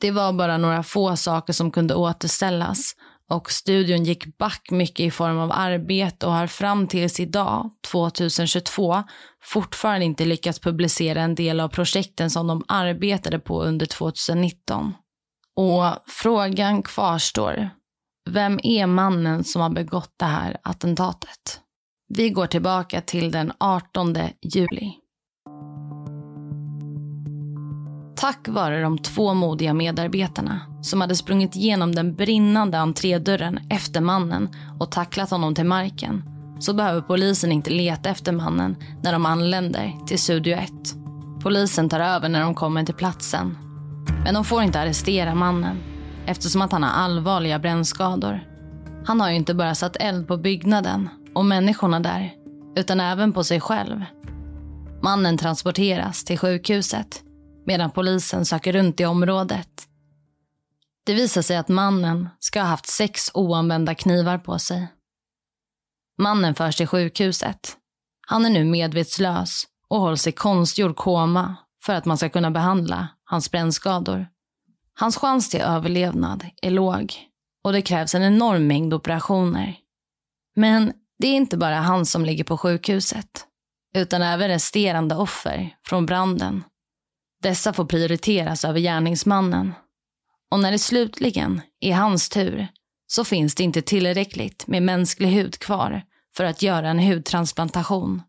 Det 0.01 0.11
var 0.11 0.33
bara 0.33 0.59
några 0.59 0.83
få 0.83 1.17
saker 1.17 1.53
som 1.53 1.71
kunde 1.71 1.95
återställas 1.95 2.93
och 3.31 3.51
studion 3.51 4.05
gick 4.05 4.39
back 4.39 4.69
mycket 4.71 5.01
i 5.01 5.11
form 5.11 5.39
av 5.39 5.53
arbete 5.53 6.27
och 6.27 6.33
har 6.33 6.47
fram 6.47 6.87
tills 6.87 7.21
idag, 7.21 7.71
2022, 7.91 9.03
fortfarande 9.43 10.05
inte 10.05 10.25
lyckats 10.25 10.59
publicera 10.59 11.21
en 11.23 11.35
del 11.35 11.61
av 11.61 11.69
projekten 11.69 12.31
som 12.31 12.47
de 12.47 12.65
arbetade 12.69 13.39
på 13.39 13.63
under 13.63 13.87
2019. 13.87 14.95
Och 15.57 15.85
frågan 16.07 16.83
kvarstår. 16.83 17.71
Vem 18.31 18.61
är 18.63 18.87
mannen 18.87 19.45
som 19.45 19.63
har 19.63 19.71
begått 19.71 20.15
det 20.17 20.25
här 20.25 20.57
attentatet? 20.63 21.61
Vi 22.09 22.31
går 22.31 22.47
tillbaka 22.47 23.01
till 23.01 23.31
den 23.31 23.53
18 23.61 24.17
juli. 24.43 24.93
Tack 28.17 28.49
vare 28.49 28.83
de 28.83 28.99
två 28.99 29.35
modiga 29.35 29.75
medarbetarna 29.75 30.61
som 30.83 31.01
hade 31.01 31.17
sprungit 31.17 31.57
igenom 31.57 31.95
den 31.95 32.15
brinnande 32.15 32.79
entrédörren 32.79 33.61
efter 33.71 34.01
mannen 34.01 34.49
och 34.81 34.93
tacklat 34.93 35.31
honom 35.31 35.55
till 35.55 35.67
marken 35.67 36.23
så 36.61 36.75
behöver 36.75 37.01
polisen 37.01 37.53
inte 37.53 37.71
leta 37.71 38.11
efter 38.11 38.33
mannen 38.33 38.77
när 39.03 39.13
de 39.13 39.27
anländer 39.27 40.07
till 40.07 40.19
Studio 40.19 40.57
1. 40.57 40.71
Polisen 41.43 41.89
tar 41.89 42.01
över 42.01 42.29
när 42.29 42.41
de 42.41 42.55
kommer 42.55 42.85
till 42.85 42.95
platsen. 42.95 43.59
Men 44.25 44.35
de 44.35 44.45
får 44.45 44.63
inte 44.63 44.81
arrestera 44.81 45.35
mannen 45.35 45.77
eftersom 46.27 46.63
att 46.63 46.73
han 46.73 46.83
har 46.83 46.91
allvarliga 46.91 47.59
brännskador. 47.59 48.41
Han 49.07 49.21
har 49.21 49.31
ju 49.31 49.37
inte 49.37 49.55
bara 49.55 49.75
satt 49.75 49.97
eld 49.97 50.29
på 50.29 50.37
byggnaden 50.37 51.09
och 51.35 51.45
människorna 51.45 52.01
där 52.01 52.33
utan 52.77 53.01
även 53.01 53.33
på 53.33 53.45
sig 53.45 53.61
själv. 53.61 54.05
Mannen 55.03 55.39
transporteras 55.39 56.25
till 56.25 56.39
sjukhuset 56.39 57.23
medan 57.67 57.91
polisen 57.91 58.45
söker 58.45 58.73
runt 58.73 59.01
i 59.01 59.05
området. 59.05 59.69
Det 61.07 61.15
visar 61.15 61.43
sig 61.43 61.57
att 61.57 61.69
mannen 61.69 62.29
ska 62.39 62.61
ha 62.61 62.69
haft 62.69 62.87
sex 62.87 63.31
oanvända 63.35 63.95
knivar 63.95 64.39
på 64.39 64.59
sig. 64.59 64.89
Mannen 66.19 66.55
förs 66.55 66.77
till 66.77 66.87
sjukhuset. 66.87 67.77
Han 68.27 68.47
är 68.47 68.51
nu 68.51 68.65
medvetslös 68.65 69.65
och 69.89 70.01
hålls 70.01 70.27
i 70.27 70.33
konstgjord 70.33 70.97
koma 70.97 71.57
för 71.83 71.95
att 71.95 72.05
man 72.05 72.19
ska 72.19 72.29
kunna 72.29 72.51
behandla 72.51 73.09
hans 73.35 73.51
brännskador. 73.51 74.27
Hans 74.95 75.17
chans 75.17 75.51
till 75.51 75.61
överlevnad 75.61 76.47
är 76.63 76.71
låg 76.71 77.15
och 77.65 77.73
det 77.73 77.83
krävs 77.83 78.15
en 78.15 78.23
enorm 78.23 78.67
mängd 78.67 78.95
operationer. 78.95 79.77
Men 80.57 80.93
det 81.19 81.27
är 81.27 81.35
inte 81.35 81.57
bara 81.57 81.77
han 81.77 82.07
som 82.07 82.25
ligger 82.25 82.45
på 82.45 82.59
sjukhuset 82.59 83.47
utan 83.95 84.23
även 84.23 84.49
resterande 84.49 85.15
offer 85.15 85.77
från 85.87 86.07
branden 86.07 86.65
dessa 87.45 87.73
får 87.73 87.85
prioriteras 87.85 88.65
över 88.65 88.81
gärningsmannen. 88.81 89.75
Och 90.51 90.61
när 90.61 90.73
det 90.73 90.79
slutligen 90.79 91.61
är 91.81 91.95
hans 91.95 92.29
tur 92.29 92.69
så 93.07 93.25
finns 93.25 93.55
det 93.55 93.63
inte 93.63 93.83
tillräckligt 93.83 94.67
med 94.67 94.83
mänsklig 94.83 95.29
hud 95.29 95.59
kvar 95.59 96.03
för 96.37 96.45
att 96.45 96.63
göra 96.63 96.89
en 96.89 96.99
hudtransplantation. 96.99 98.23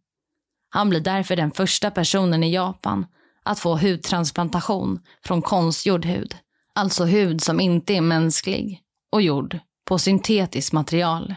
Han 0.69 0.89
blir 0.89 0.99
därför 0.99 1.35
den 1.35 1.51
första 1.51 1.91
personen 1.91 2.43
i 2.43 2.53
Japan 2.53 3.05
att 3.45 3.59
få 3.59 3.77
hudtransplantation 3.77 4.99
från 5.23 5.41
konstgjord 5.41 6.05
hud. 6.05 6.35
Alltså 6.75 7.05
hud 7.05 7.41
som 7.41 7.59
inte 7.59 7.93
är 7.93 8.01
mänsklig 8.01 8.81
och 9.11 9.21
gjord 9.21 9.59
på 9.85 9.99
syntetiskt 9.99 10.73
material. 10.73 11.35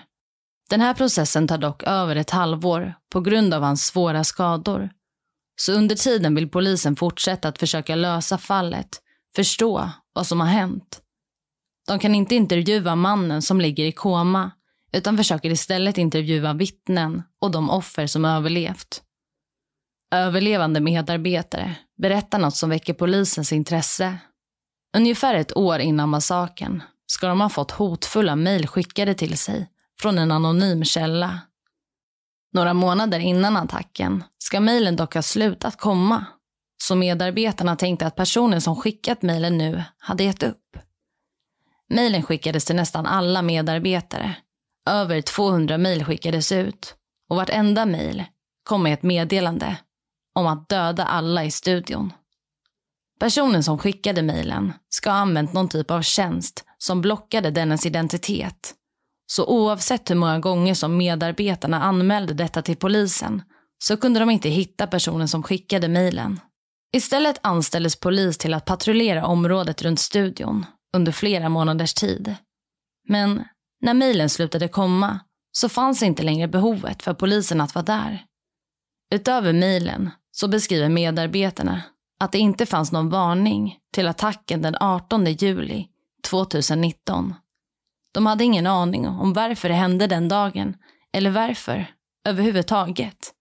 Den 0.70 0.80
här 0.80 0.94
processen 0.94 1.48
tar 1.48 1.58
dock 1.58 1.82
över 1.82 2.16
ett 2.16 2.30
halvår 2.30 2.94
på 3.12 3.20
grund 3.20 3.54
av 3.54 3.62
hans 3.62 3.86
svåra 3.86 4.24
skador 4.24 4.90
så 5.60 5.72
under 5.72 5.96
tiden 5.96 6.34
vill 6.34 6.48
polisen 6.48 6.96
fortsätta 6.96 7.48
att 7.48 7.58
försöka 7.58 7.94
lösa 7.94 8.38
fallet 8.38 8.88
förstå 9.36 9.90
vad 10.12 10.26
som 10.26 10.40
har 10.40 10.46
hänt. 10.46 11.02
De 11.86 11.98
kan 11.98 12.14
inte 12.14 12.34
intervjua 12.34 12.96
mannen 12.96 13.42
som 13.42 13.60
ligger 13.60 13.84
i 13.84 13.92
koma 13.92 14.50
utan 14.92 15.16
försöker 15.16 15.50
istället 15.50 15.98
intervjua 15.98 16.52
vittnen 16.52 17.22
och 17.40 17.50
de 17.50 17.70
offer 17.70 18.06
som 18.06 18.24
överlevt. 18.24 19.02
Överlevande 20.10 20.80
medarbetare 20.80 21.74
berättar 21.96 22.38
något 22.38 22.56
som 22.56 22.70
väcker 22.70 22.94
polisens 22.94 23.52
intresse. 23.52 24.18
Ungefär 24.96 25.34
ett 25.34 25.56
år 25.56 25.78
innan 25.78 26.08
massakern 26.08 26.82
ska 27.06 27.28
de 27.28 27.40
ha 27.40 27.48
fått 27.48 27.70
hotfulla 27.70 28.36
mejl 28.36 28.66
skickade 28.66 29.14
till 29.14 29.38
sig 29.38 29.70
från 30.00 30.18
en 30.18 30.32
anonym 30.32 30.84
källa. 30.84 31.40
Några 32.52 32.74
månader 32.74 33.18
innan 33.18 33.56
attacken 33.56 34.24
ska 34.38 34.60
mejlen 34.60 34.96
dock 34.96 35.14
ha 35.14 35.22
slutat 35.22 35.76
komma 35.76 36.24
så 36.82 36.94
medarbetarna 36.94 37.76
tänkte 37.76 38.06
att 38.06 38.16
personen 38.16 38.60
som 38.60 38.76
skickat 38.76 39.22
mejlen 39.22 39.58
nu 39.58 39.82
hade 39.98 40.24
gett 40.24 40.42
upp. 40.42 40.78
Mejlen 41.88 42.22
skickades 42.22 42.64
till 42.64 42.76
nästan 42.76 43.06
alla 43.06 43.42
medarbetare. 43.42 44.34
Över 44.90 45.20
200 45.20 45.78
mejl 45.78 46.04
skickades 46.04 46.52
ut 46.52 46.94
och 47.28 47.36
vartenda 47.36 47.86
mejl 47.86 48.24
kom 48.62 48.82
med 48.82 48.94
ett 48.94 49.02
meddelande 49.02 49.76
om 50.38 50.46
att 50.46 50.68
döda 50.68 51.04
alla 51.04 51.44
i 51.44 51.50
studion. 51.50 52.12
Personen 53.20 53.62
som 53.62 53.78
skickade 53.78 54.22
mejlen 54.22 54.72
ska 54.88 55.10
ha 55.10 55.18
använt 55.18 55.52
någon 55.52 55.68
typ 55.68 55.90
av 55.90 56.02
tjänst 56.02 56.64
som 56.78 57.00
blockade 57.00 57.50
dennes 57.50 57.86
identitet. 57.86 58.74
Så 59.26 59.46
oavsett 59.46 60.10
hur 60.10 60.14
många 60.14 60.38
gånger 60.38 60.74
som 60.74 60.96
medarbetarna 60.96 61.82
anmälde 61.82 62.34
detta 62.34 62.62
till 62.62 62.76
polisen 62.76 63.42
så 63.78 63.96
kunde 63.96 64.20
de 64.20 64.30
inte 64.30 64.48
hitta 64.48 64.86
personen 64.86 65.28
som 65.28 65.42
skickade 65.42 65.88
mejlen. 65.88 66.40
Istället 66.92 67.38
anställdes 67.42 67.96
polis 67.96 68.38
till 68.38 68.54
att 68.54 68.64
patrullera 68.64 69.26
området 69.26 69.82
runt 69.82 70.00
studion 70.00 70.66
under 70.96 71.12
flera 71.12 71.48
månaders 71.48 71.94
tid. 71.94 72.34
Men 73.08 73.44
när 73.80 73.94
mejlen 73.94 74.30
slutade 74.30 74.68
komma 74.68 75.20
så 75.52 75.68
fanns 75.68 76.02
inte 76.02 76.22
längre 76.22 76.48
behovet 76.48 77.02
för 77.02 77.14
polisen 77.14 77.60
att 77.60 77.74
vara 77.74 77.84
där. 77.84 78.24
Utöver 79.14 79.52
mejlen 79.52 80.10
så 80.40 80.48
beskriver 80.48 80.88
medarbetarna 80.88 81.82
att 82.20 82.32
det 82.32 82.38
inte 82.38 82.66
fanns 82.66 82.92
någon 82.92 83.10
varning 83.10 83.78
till 83.92 84.08
attacken 84.08 84.62
den 84.62 84.76
18 84.80 85.26
juli 85.26 85.88
2019. 86.30 87.34
De 88.12 88.26
hade 88.26 88.44
ingen 88.44 88.66
aning 88.66 89.08
om 89.08 89.32
varför 89.32 89.68
det 89.68 89.74
hände 89.74 90.06
den 90.06 90.28
dagen 90.28 90.76
eller 91.12 91.30
varför 91.30 91.86
överhuvudtaget. 92.26 93.32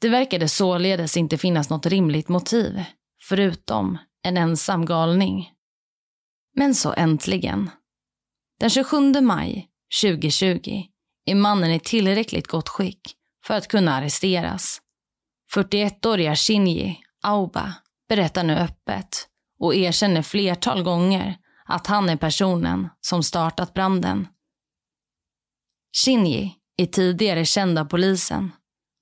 Det 0.00 0.08
verkade 0.08 0.48
således 0.48 1.16
inte 1.16 1.38
finnas 1.38 1.70
något 1.70 1.86
rimligt 1.86 2.28
motiv, 2.28 2.84
förutom 3.22 3.98
en 4.22 4.36
ensam 4.36 4.86
galning. 4.86 5.52
Men 6.56 6.74
så 6.74 6.92
äntligen. 6.92 7.70
Den 8.60 8.70
27 8.70 9.20
maj 9.20 9.68
2020 10.02 10.82
är 11.24 11.34
mannen 11.34 11.70
i 11.70 11.80
tillräckligt 11.80 12.46
gott 12.46 12.68
skick 12.68 13.14
för 13.46 13.54
att 13.54 13.68
kunna 13.68 13.94
arresteras. 13.94 14.80
41-åriga 15.54 16.36
Shinji 16.36 17.00
Auba 17.22 17.74
berättar 18.08 18.44
nu 18.44 18.56
öppet 18.56 19.28
och 19.58 19.74
erkänner 19.74 20.22
flertal 20.22 20.82
gånger 20.82 21.38
att 21.64 21.86
han 21.86 22.08
är 22.08 22.16
personen 22.16 22.88
som 23.00 23.22
startat 23.22 23.74
branden. 23.74 24.28
Shinji 26.04 26.54
är 26.76 26.86
tidigare 26.86 27.44
känd 27.44 27.78
av 27.78 27.84
polisen. 27.84 28.52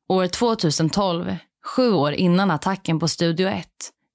År 0.09 0.27
2012, 0.27 1.37
sju 1.65 1.93
år 1.93 2.13
innan 2.13 2.51
attacken 2.51 3.01
på 3.01 3.09
Studio 3.09 3.49
1, 3.49 3.69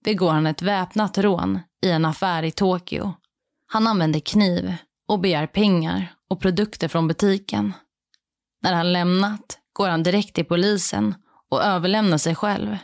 begår 0.03 0.31
han 0.31 0.47
ett 0.47 0.61
väpnat 0.61 1.17
rån 1.17 1.59
i 1.81 1.89
en 1.91 2.05
affär 2.05 2.43
i 2.43 2.51
Tokyo. 2.51 3.13
Han 3.67 3.87
använder 3.87 4.19
kniv 4.19 4.75
och 5.07 5.19
begär 5.19 5.47
pengar 5.47 6.13
och 6.29 6.41
produkter 6.41 6.87
från 6.87 7.07
butiken. 7.07 7.73
När 8.61 8.73
han 8.73 8.93
lämnat 8.93 9.59
går 9.73 9.89
han 9.89 10.03
direkt 10.03 10.35
till 10.35 10.45
polisen 10.45 11.15
och 11.51 11.63
överlämnar 11.63 12.17
sig 12.17 12.35
själv. 12.35 12.77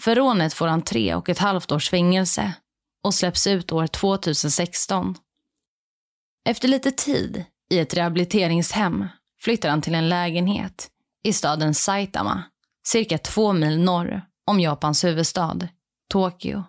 För 0.00 0.14
rånet 0.14 0.54
får 0.54 0.66
han 0.66 0.82
tre 0.82 1.14
och 1.14 1.28
ett 1.28 1.38
halvt 1.38 1.72
års 1.72 1.90
fängelse 1.90 2.52
och 3.04 3.14
släpps 3.14 3.46
ut 3.46 3.72
år 3.72 3.86
2016. 3.86 5.14
Efter 6.48 6.68
lite 6.68 6.90
tid 6.90 7.44
i 7.72 7.78
ett 7.78 7.94
rehabiliteringshem 7.94 9.08
flyttar 9.40 9.68
han 9.68 9.82
till 9.82 9.94
en 9.94 10.08
lägenhet 10.08 10.88
i 11.24 11.32
staden 11.32 11.74
Saitama, 11.74 12.42
cirka 12.86 13.18
två 13.18 13.52
mil 13.52 13.80
norr 13.80 14.22
om 14.46 14.60
Japans 14.60 15.04
huvudstad, 15.04 15.68
Tokyo. 16.12 16.64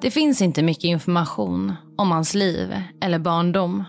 Det 0.00 0.10
finns 0.10 0.42
inte 0.42 0.62
mycket 0.62 0.84
information 0.84 1.74
om 1.98 2.10
hans 2.10 2.34
liv 2.34 2.82
eller 3.00 3.18
barndom, 3.18 3.84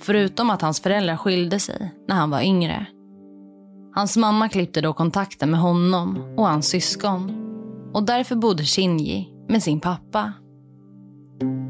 förutom 0.00 0.50
att 0.50 0.62
hans 0.62 0.80
föräldrar 0.80 1.16
skilde 1.16 1.60
sig 1.60 1.94
när 2.08 2.16
han 2.16 2.30
var 2.30 2.40
yngre. 2.40 2.86
Hans 3.94 4.16
mamma 4.16 4.48
klippte 4.48 4.80
då 4.80 4.92
kontakten 4.92 5.50
med 5.50 5.60
honom 5.60 6.34
och 6.36 6.48
hans 6.48 6.68
syskon 6.68 7.36
och 7.94 8.02
därför 8.02 8.36
bodde 8.36 8.64
Shinji 8.64 9.28
med 9.48 9.62
sin 9.62 9.80
pappa. 9.80 10.32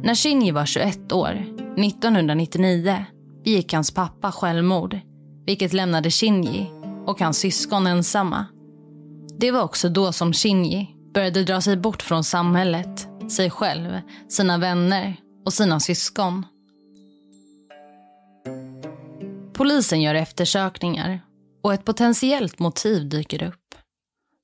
När 0.03 0.15
Shinji 0.15 0.51
var 0.51 0.67
21 0.67 1.13
år, 1.13 1.31
1999, 1.77 3.05
begick 3.45 3.73
hans 3.73 3.91
pappa 3.91 4.33
självmord 4.33 5.01
vilket 5.47 5.73
lämnade 5.73 6.11
Shinji 6.11 6.71
och 7.07 7.21
hans 7.21 7.39
syskon 7.39 7.87
ensamma. 7.87 8.47
Det 9.39 9.51
var 9.51 9.63
också 9.63 9.89
då 9.89 10.13
som 10.13 10.33
Shinji 10.33 10.89
började 11.15 11.45
dra 11.45 11.61
sig 11.61 11.77
bort 11.77 12.03
från 12.03 12.25
samhället, 12.25 13.09
sig 13.31 13.51
själv, 13.51 14.01
sina 14.29 14.59
vänner 14.59 15.17
och 15.45 15.53
sina 15.53 15.81
syskon. 15.81 16.47
Polisen 19.53 20.03
gör 20.03 20.15
eftersökningar 20.15 21.21
och 21.63 21.75
ett 21.75 21.85
potentiellt 21.85 22.59
motiv 22.59 23.09
dyker 23.09 23.43
upp. 23.43 23.75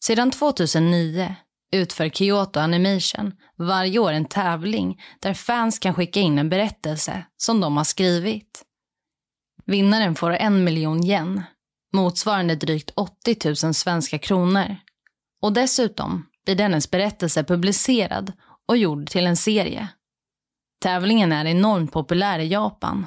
Sedan 0.05 0.31
2009 0.31 1.35
utför 1.73 2.09
Kyoto 2.09 2.61
Animation 2.61 3.33
varje 3.57 3.99
år 3.99 4.13
en 4.13 4.25
tävling 4.25 5.03
där 5.21 5.35
fans 5.35 5.79
kan 5.79 5.95
skicka 5.95 6.21
in 6.21 6.39
en 6.39 6.49
berättelse 6.49 7.27
som 7.37 7.61
de 7.61 7.77
har 7.77 7.85
skrivit. 7.85 8.63
Vinnaren 9.65 10.15
får 10.15 10.31
en 10.31 10.65
miljon 10.65 11.07
yen, 11.07 11.43
motsvarande 11.93 12.57
drygt 12.57 12.93
80 12.95 13.65
000 13.65 13.75
svenska 13.75 14.19
kronor. 14.19 14.77
Och 15.43 15.53
dessutom 15.53 16.27
blir 16.45 16.55
dennes 16.55 16.91
berättelse 16.91 17.45
publicerad 17.45 18.33
och 18.69 18.77
gjord 18.77 19.09
till 19.09 19.27
en 19.27 19.37
serie. 19.37 19.89
Tävlingen 20.81 21.33
är 21.33 21.45
enormt 21.45 21.93
populär 21.93 22.39
i 22.39 22.49
Japan 22.49 23.07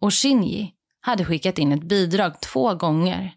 och 0.00 0.14
Shinji 0.14 0.74
hade 1.00 1.24
skickat 1.24 1.58
in 1.58 1.72
ett 1.72 1.82
bidrag 1.82 2.40
två 2.40 2.74
gånger, 2.74 3.34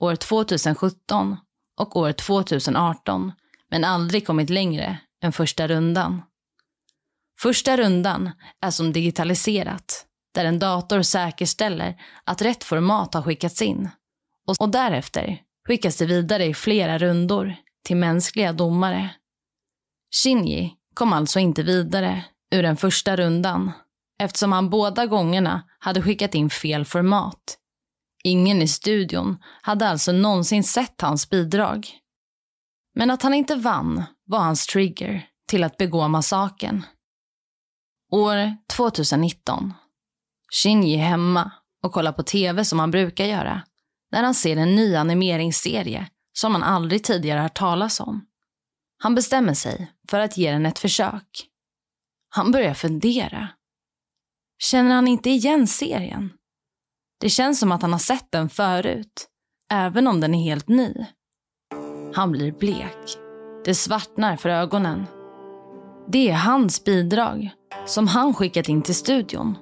år 0.00 0.16
2017 0.16 1.36
och 1.76 1.96
år 1.96 2.12
2018, 2.12 3.32
men 3.70 3.84
aldrig 3.84 4.26
kommit 4.26 4.50
längre 4.50 4.98
än 5.22 5.32
första 5.32 5.68
rundan. 5.68 6.22
Första 7.40 7.76
rundan 7.76 8.30
är 8.60 8.70
som 8.70 8.92
digitaliserat, 8.92 10.06
där 10.34 10.44
en 10.44 10.58
dator 10.58 11.02
säkerställer 11.02 12.00
att 12.24 12.42
rätt 12.42 12.64
format 12.64 13.14
har 13.14 13.22
skickats 13.22 13.62
in. 13.62 13.88
Och, 14.46 14.70
därefter 14.70 15.42
skickas 15.68 15.96
det 15.96 16.06
vidare 16.06 16.44
i 16.44 16.54
flera 16.54 16.98
rundor 16.98 17.56
till 17.84 17.96
mänskliga 17.96 18.52
domare. 18.52 19.10
Shinji 20.22 20.74
kom 20.94 21.12
alltså 21.12 21.38
inte 21.38 21.62
vidare 21.62 22.24
ur 22.50 22.62
den 22.62 22.76
första 22.76 23.16
rundan 23.16 23.72
eftersom 24.18 24.52
han 24.52 24.70
båda 24.70 25.06
gångerna 25.06 25.62
hade 25.78 26.02
skickat 26.02 26.34
in 26.34 26.50
fel 26.50 26.84
format. 26.84 27.59
Ingen 28.24 28.62
i 28.62 28.68
studion 28.68 29.38
hade 29.62 29.88
alltså 29.88 30.12
någonsin 30.12 30.64
sett 30.64 31.00
hans 31.00 31.30
bidrag. 31.30 31.90
Men 32.94 33.10
att 33.10 33.22
han 33.22 33.34
inte 33.34 33.54
vann 33.54 34.04
var 34.24 34.38
hans 34.38 34.66
trigger 34.66 35.26
till 35.48 35.64
att 35.64 35.76
begå 35.76 36.08
massaken. 36.08 36.84
År 38.12 38.56
2019. 38.76 39.74
Shinji 40.52 40.94
är 40.94 41.04
hemma 41.04 41.50
och 41.82 41.92
kollar 41.92 42.12
på 42.12 42.22
tv 42.22 42.64
som 42.64 42.78
han 42.78 42.90
brukar 42.90 43.24
göra 43.24 43.62
när 44.12 44.22
han 44.22 44.34
ser 44.34 44.56
en 44.56 44.74
ny 44.74 44.96
animeringsserie 44.96 46.10
som 46.32 46.52
han 46.52 46.62
aldrig 46.62 47.04
tidigare 47.04 47.40
hört 47.40 47.58
talas 47.58 48.00
om. 48.00 48.26
Han 48.98 49.14
bestämmer 49.14 49.54
sig 49.54 49.92
för 50.08 50.20
att 50.20 50.36
ge 50.36 50.52
den 50.52 50.66
ett 50.66 50.78
försök. 50.78 51.46
Han 52.28 52.52
börjar 52.52 52.74
fundera. 52.74 53.48
Känner 54.58 54.94
han 54.94 55.08
inte 55.08 55.30
igen 55.30 55.66
serien? 55.66 56.32
Det 57.20 57.28
känns 57.28 57.60
som 57.60 57.72
att 57.72 57.82
han 57.82 57.92
har 57.92 57.98
sett 57.98 58.26
den 58.32 58.48
förut, 58.48 59.26
även 59.72 60.06
om 60.06 60.20
den 60.20 60.34
är 60.34 60.42
helt 60.42 60.68
ny. 60.68 61.06
Han 62.14 62.32
blir 62.32 62.52
blek. 62.52 63.18
Det 63.64 63.74
svartnar 63.74 64.36
för 64.36 64.48
ögonen. 64.48 65.06
Det 66.08 66.30
är 66.30 66.34
hans 66.34 66.84
bidrag, 66.84 67.50
som 67.86 68.06
han 68.06 68.34
skickat 68.34 68.68
in 68.68 68.82
till 68.82 68.94
studion. 68.94 69.58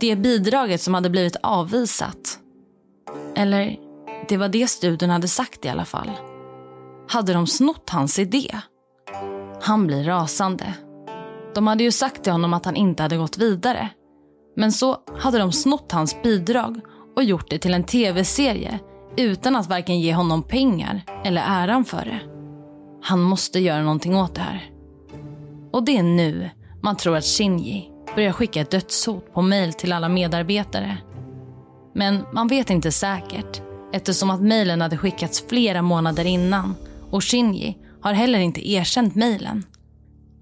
Det 0.00 0.16
bidraget 0.16 0.80
som 0.80 0.94
hade 0.94 1.10
blivit 1.10 1.36
avvisat. 1.42 2.38
Eller, 3.36 3.76
det 4.28 4.36
var 4.36 4.48
det 4.48 4.66
studion 4.70 5.10
hade 5.10 5.28
sagt 5.28 5.64
i 5.64 5.68
alla 5.68 5.84
fall. 5.84 6.10
Hade 7.08 7.32
de 7.32 7.46
snott 7.46 7.90
hans 7.90 8.18
idé? 8.18 8.60
Han 9.62 9.86
blir 9.86 10.04
rasande. 10.04 10.74
De 11.54 11.66
hade 11.66 11.84
ju 11.84 11.92
sagt 11.92 12.22
till 12.22 12.32
honom 12.32 12.54
att 12.54 12.64
han 12.64 12.76
inte 12.76 13.02
hade 13.02 13.16
gått 13.16 13.38
vidare. 13.38 13.90
Men 14.56 14.72
så 14.72 14.96
hade 15.18 15.38
de 15.38 15.52
snott 15.52 15.92
hans 15.92 16.22
bidrag 16.22 16.80
och 17.16 17.24
gjort 17.24 17.50
det 17.50 17.58
till 17.58 17.74
en 17.74 17.84
tv-serie 17.84 18.78
utan 19.16 19.56
att 19.56 19.68
varken 19.68 20.00
ge 20.00 20.14
honom 20.14 20.42
pengar 20.42 21.02
eller 21.24 21.42
äran 21.46 21.84
för 21.84 22.04
det. 22.04 22.20
Han 23.02 23.22
måste 23.22 23.60
göra 23.60 23.82
någonting 23.82 24.16
åt 24.16 24.34
det 24.34 24.40
här. 24.40 24.70
Och 25.72 25.84
det 25.84 25.96
är 25.96 26.02
nu 26.02 26.50
man 26.82 26.96
tror 26.96 27.16
att 27.16 27.24
Shinji 27.24 27.90
börjar 28.14 28.32
skicka 28.32 28.60
ett 28.60 28.70
dödshot 28.70 29.34
på 29.34 29.42
mejl 29.42 29.72
till 29.72 29.92
alla 29.92 30.08
medarbetare. 30.08 30.98
Men 31.94 32.24
man 32.32 32.48
vet 32.48 32.70
inte 32.70 32.92
säkert 32.92 33.62
eftersom 33.92 34.30
att 34.30 34.40
mejlen 34.40 34.80
hade 34.80 34.96
skickats 34.96 35.44
flera 35.48 35.82
månader 35.82 36.24
innan 36.24 36.74
och 37.10 37.24
Shinji 37.24 37.78
har 38.00 38.12
heller 38.12 38.38
inte 38.38 38.70
erkänt 38.70 39.14
mejlen. 39.14 39.64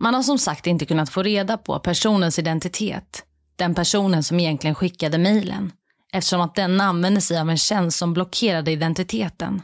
Man 0.01 0.15
har 0.15 0.23
som 0.23 0.39
sagt 0.39 0.67
inte 0.67 0.87
kunnat 0.87 1.11
få 1.11 1.23
reda 1.23 1.57
på 1.57 1.79
personens 1.79 2.39
identitet, 2.39 3.25
den 3.57 3.75
personen 3.75 4.23
som 4.23 4.41
egentligen 4.41 4.75
skickade 4.75 5.19
mejlen, 5.19 5.73
eftersom 6.13 6.41
att 6.41 6.55
den 6.55 6.81
använde 6.81 7.21
sig 7.21 7.39
av 7.39 7.51
en 7.51 7.59
tjänst 7.59 7.99
som 7.99 8.13
blockerade 8.13 8.71
identiteten. 8.71 9.63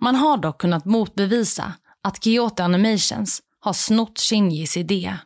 Man 0.00 0.14
har 0.14 0.36
dock 0.36 0.60
kunnat 0.60 0.84
motbevisa 0.84 1.72
att 2.02 2.24
Kyoto 2.24 2.62
Animations 2.62 3.42
har 3.60 3.72
snott 3.72 4.20
Shinjis 4.20 4.76
idé. 4.76 5.16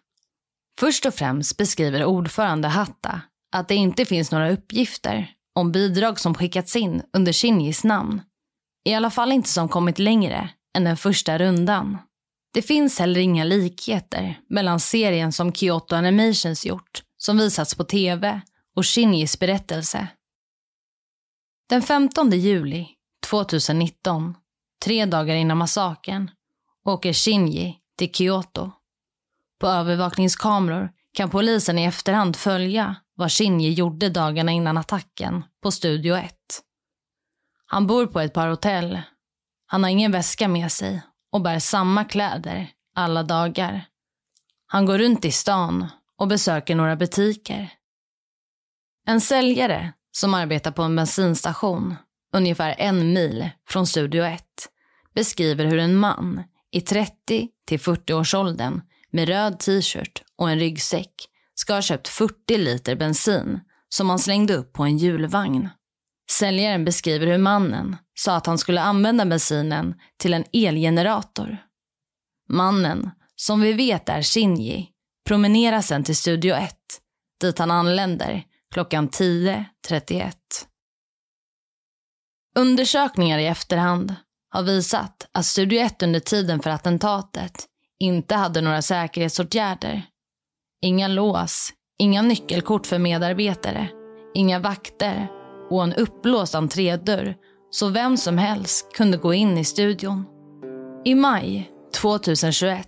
Först 0.80 1.06
och 1.06 1.14
främst 1.14 1.56
beskriver 1.56 2.04
ordförande 2.04 2.68
Hatta 2.68 3.20
att 3.52 3.68
det 3.68 3.74
inte 3.74 4.04
finns 4.04 4.30
några 4.30 4.50
uppgifter 4.50 5.30
om 5.54 5.72
bidrag 5.72 6.20
som 6.20 6.34
skickats 6.34 6.76
in 6.76 7.02
under 7.12 7.32
Shinjis 7.32 7.84
namn. 7.84 8.22
I 8.84 8.94
alla 8.94 9.10
fall 9.10 9.32
inte 9.32 9.48
som 9.48 9.68
kommit 9.68 9.98
längre 9.98 10.50
än 10.76 10.84
den 10.84 10.96
första 10.96 11.38
rundan. 11.38 11.98
Det 12.54 12.62
finns 12.62 12.98
heller 12.98 13.20
inga 13.20 13.44
likheter 13.44 14.38
mellan 14.48 14.80
serien 14.80 15.32
som 15.32 15.52
Kyoto 15.52 15.96
Animations 15.96 16.66
gjort, 16.66 17.02
som 17.18 17.38
visats 17.38 17.74
på 17.74 17.84
tv, 17.84 18.40
och 18.76 18.86
Shinjis 18.86 19.38
berättelse. 19.38 20.08
Den 21.68 21.82
15 21.82 22.30
juli 22.30 22.88
2019, 23.26 24.34
tre 24.84 25.06
dagar 25.06 25.34
innan 25.34 25.58
massakern, 25.58 26.30
åker 26.84 27.12
Shinji 27.12 27.78
till 27.98 28.14
Kyoto. 28.14 28.70
På 29.60 29.66
övervakningskameror 29.66 30.90
kan 31.12 31.30
polisen 31.30 31.78
i 31.78 31.84
efterhand 31.84 32.36
följa 32.36 32.96
vad 33.14 33.32
Shinji 33.32 33.72
gjorde 33.72 34.08
dagarna 34.08 34.52
innan 34.52 34.76
attacken 34.76 35.44
på 35.62 35.70
Studio 35.70 36.14
1. 36.14 36.34
Han 37.66 37.86
bor 37.86 38.06
på 38.06 38.20
ett 38.20 38.34
par 38.34 38.48
hotell. 38.48 39.00
Han 39.66 39.82
har 39.82 39.90
ingen 39.90 40.12
väska 40.12 40.48
med 40.48 40.72
sig 40.72 41.02
och 41.32 41.40
bär 41.40 41.58
samma 41.58 42.04
kläder 42.04 42.70
alla 42.94 43.22
dagar. 43.22 43.86
Han 44.66 44.86
går 44.86 44.98
runt 44.98 45.24
i 45.24 45.32
stan 45.32 45.86
och 46.18 46.28
besöker 46.28 46.74
några 46.74 46.96
butiker. 46.96 47.72
En 49.06 49.20
säljare 49.20 49.92
som 50.12 50.34
arbetar 50.34 50.70
på 50.70 50.82
en 50.82 50.96
bensinstation 50.96 51.96
ungefär 52.32 52.74
en 52.78 53.12
mil 53.12 53.50
från 53.68 53.86
Studio 53.86 54.24
1 54.24 54.42
beskriver 55.14 55.64
hur 55.64 55.78
en 55.78 55.96
man 55.96 56.42
i 56.70 56.80
30 56.80 57.48
till 57.66 57.78
40-årsåldern 57.78 58.80
med 59.10 59.28
röd 59.28 59.58
t-shirt 59.58 60.22
och 60.36 60.50
en 60.50 60.58
ryggsäck 60.58 61.12
ska 61.54 61.74
ha 61.74 61.82
köpt 61.82 62.08
40 62.08 62.56
liter 62.56 62.96
bensin 62.96 63.60
som 63.88 64.10
han 64.10 64.18
slängde 64.18 64.54
upp 64.54 64.72
på 64.72 64.82
en 64.82 64.98
julvagn. 64.98 65.68
Säljaren 66.30 66.84
beskriver 66.84 67.26
hur 67.26 67.38
mannen 67.38 67.96
sa 68.14 68.36
att 68.36 68.46
han 68.46 68.58
skulle 68.58 68.80
använda 68.80 69.26
bensinen 69.26 69.94
till 70.16 70.34
en 70.34 70.44
elgenerator. 70.52 71.56
Mannen, 72.48 73.10
som 73.36 73.60
vi 73.60 73.72
vet 73.72 74.08
är 74.08 74.22
Shinji, 74.22 74.88
promenerar 75.28 75.80
sen 75.80 76.04
till 76.04 76.16
Studio 76.16 76.54
1 76.54 76.74
dit 77.40 77.58
han 77.58 77.70
anländer 77.70 78.42
klockan 78.74 79.08
10.31. 79.08 80.32
Undersökningar 82.58 83.38
i 83.38 83.46
efterhand 83.46 84.14
har 84.50 84.62
visat 84.62 85.28
att 85.32 85.44
Studio 85.44 85.80
1 85.80 86.02
under 86.02 86.20
tiden 86.20 86.60
för 86.60 86.70
attentatet 86.70 87.66
inte 87.98 88.34
hade 88.34 88.60
några 88.60 88.82
säkerhetsåtgärder. 88.82 90.02
Inga 90.82 91.08
lås, 91.08 91.72
inga 91.98 92.22
nyckelkort 92.22 92.86
för 92.86 92.98
medarbetare, 92.98 93.88
inga 94.34 94.58
vakter 94.58 95.28
och 95.70 95.82
en 95.82 95.94
upplåst 95.94 96.54
entrédörr 96.54 97.36
så 97.70 97.88
vem 97.88 98.16
som 98.16 98.38
helst 98.38 98.92
kunde 98.92 99.16
gå 99.16 99.34
in 99.34 99.58
i 99.58 99.64
studion. 99.64 100.24
I 101.04 101.14
maj 101.14 101.70
2021 101.94 102.86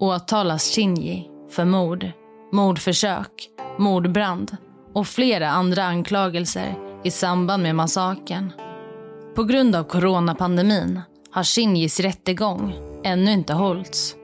åtalas 0.00 0.74
Shinji 0.74 1.33
för 1.54 1.64
mord, 1.64 2.10
mordförsök, 2.52 3.48
mordbrand 3.78 4.56
och 4.94 5.06
flera 5.06 5.48
andra 5.48 5.84
anklagelser 5.84 6.74
i 7.04 7.10
samband 7.10 7.62
med 7.62 7.74
massakern. 7.74 8.52
På 9.36 9.44
grund 9.44 9.76
av 9.76 9.84
coronapandemin 9.84 11.00
har 11.30 11.42
Shinjis 11.42 12.00
rättegång 12.00 12.74
ännu 13.04 13.32
inte 13.32 13.52
hållits. 13.52 14.16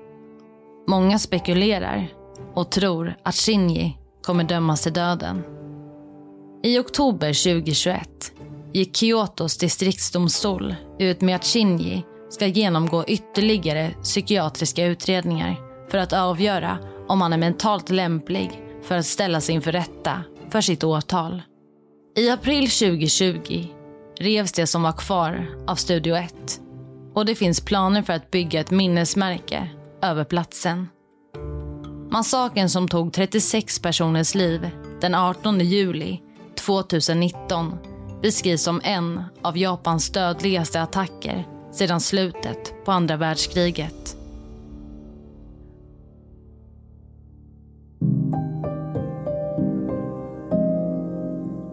Många 0.88 1.18
spekulerar 1.18 2.08
och 2.54 2.70
tror 2.70 3.14
att 3.22 3.34
Shinji 3.34 3.98
kommer 4.22 4.44
dömas 4.44 4.82
till 4.82 4.92
döden. 4.92 5.42
I 6.62 6.78
oktober 6.78 7.54
2021 7.54 8.32
gick 8.72 8.96
Kyotos 8.96 9.58
distriktsdomstol 9.58 10.74
ut 10.98 11.20
med 11.20 11.36
att 11.36 11.44
Shinji 11.44 12.04
ska 12.30 12.46
genomgå 12.46 13.04
ytterligare 13.06 13.90
psykiatriska 14.02 14.86
utredningar 14.86 15.56
för 15.90 15.98
att 15.98 16.12
avgöra 16.12 16.78
om 17.10 17.20
han 17.20 17.32
är 17.32 17.38
mentalt 17.38 17.90
lämplig 17.90 18.62
för 18.82 18.96
att 18.96 19.06
ställas 19.06 19.50
inför 19.50 19.72
rätta 19.72 20.22
för 20.50 20.60
sitt 20.60 20.84
åtal. 20.84 21.42
I 22.16 22.30
april 22.30 22.70
2020 22.70 23.66
revs 24.20 24.52
det 24.52 24.66
som 24.66 24.82
var 24.82 24.92
kvar 24.92 25.46
av 25.66 25.74
Studio 25.74 26.14
1 26.16 26.60
och 27.14 27.26
det 27.26 27.34
finns 27.34 27.60
planer 27.60 28.02
för 28.02 28.12
att 28.12 28.30
bygga 28.30 28.60
ett 28.60 28.70
minnesmärke 28.70 29.68
över 30.02 30.24
platsen. 30.24 30.88
Massakern 32.10 32.68
som 32.68 32.88
tog 32.88 33.12
36 33.12 33.78
personers 33.78 34.34
liv 34.34 34.70
den 35.00 35.14
18 35.14 35.60
juli 35.60 36.20
2019 36.66 37.78
beskrivs 38.22 38.62
som 38.62 38.80
en 38.84 39.24
av 39.42 39.58
Japans 39.58 40.10
dödligaste 40.10 40.82
attacker 40.82 41.46
sedan 41.72 42.00
slutet 42.00 42.84
på 42.84 42.92
andra 42.92 43.16
världskriget. 43.16 44.19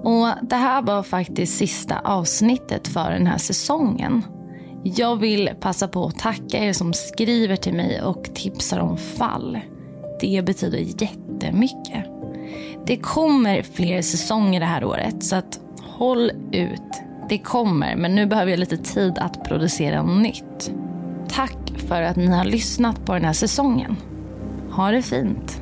Och 0.03 0.27
Det 0.41 0.55
här 0.55 0.81
var 0.81 1.03
faktiskt 1.03 1.57
sista 1.57 1.99
avsnittet 1.99 2.87
för 2.87 3.11
den 3.11 3.27
här 3.27 3.37
säsongen. 3.37 4.23
Jag 4.83 5.15
vill 5.15 5.49
passa 5.59 5.87
på 5.87 6.05
att 6.05 6.19
tacka 6.19 6.57
er 6.57 6.73
som 6.73 6.93
skriver 6.93 7.55
till 7.55 7.73
mig 7.73 8.01
och 8.01 8.23
tipsar 8.35 8.79
om 8.79 8.97
fall. 8.97 9.59
Det 10.21 10.45
betyder 10.45 10.77
jättemycket. 10.77 12.05
Det 12.85 12.97
kommer 12.97 13.61
fler 13.61 14.01
säsonger 14.01 14.59
det 14.59 14.65
här 14.65 14.83
året 14.83 15.23
så 15.23 15.35
att 15.35 15.59
håll 15.81 16.31
ut. 16.51 17.01
Det 17.29 17.37
kommer, 17.37 17.95
men 17.95 18.15
nu 18.15 18.25
behöver 18.25 18.51
jag 18.51 18.59
lite 18.59 18.77
tid 18.77 19.17
att 19.17 19.43
producera 19.43 20.03
nytt. 20.03 20.71
Tack 21.29 21.73
för 21.87 22.01
att 22.01 22.15
ni 22.15 22.27
har 22.27 22.45
lyssnat 22.45 23.05
på 23.05 23.13
den 23.13 23.25
här 23.25 23.33
säsongen. 23.33 23.95
Ha 24.71 24.91
det 24.91 25.01
fint. 25.01 25.61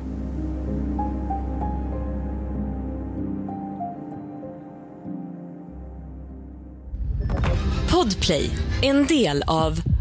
Podplay, 8.26 8.50
en 8.82 9.06
del 9.06 9.42
av 9.46 9.95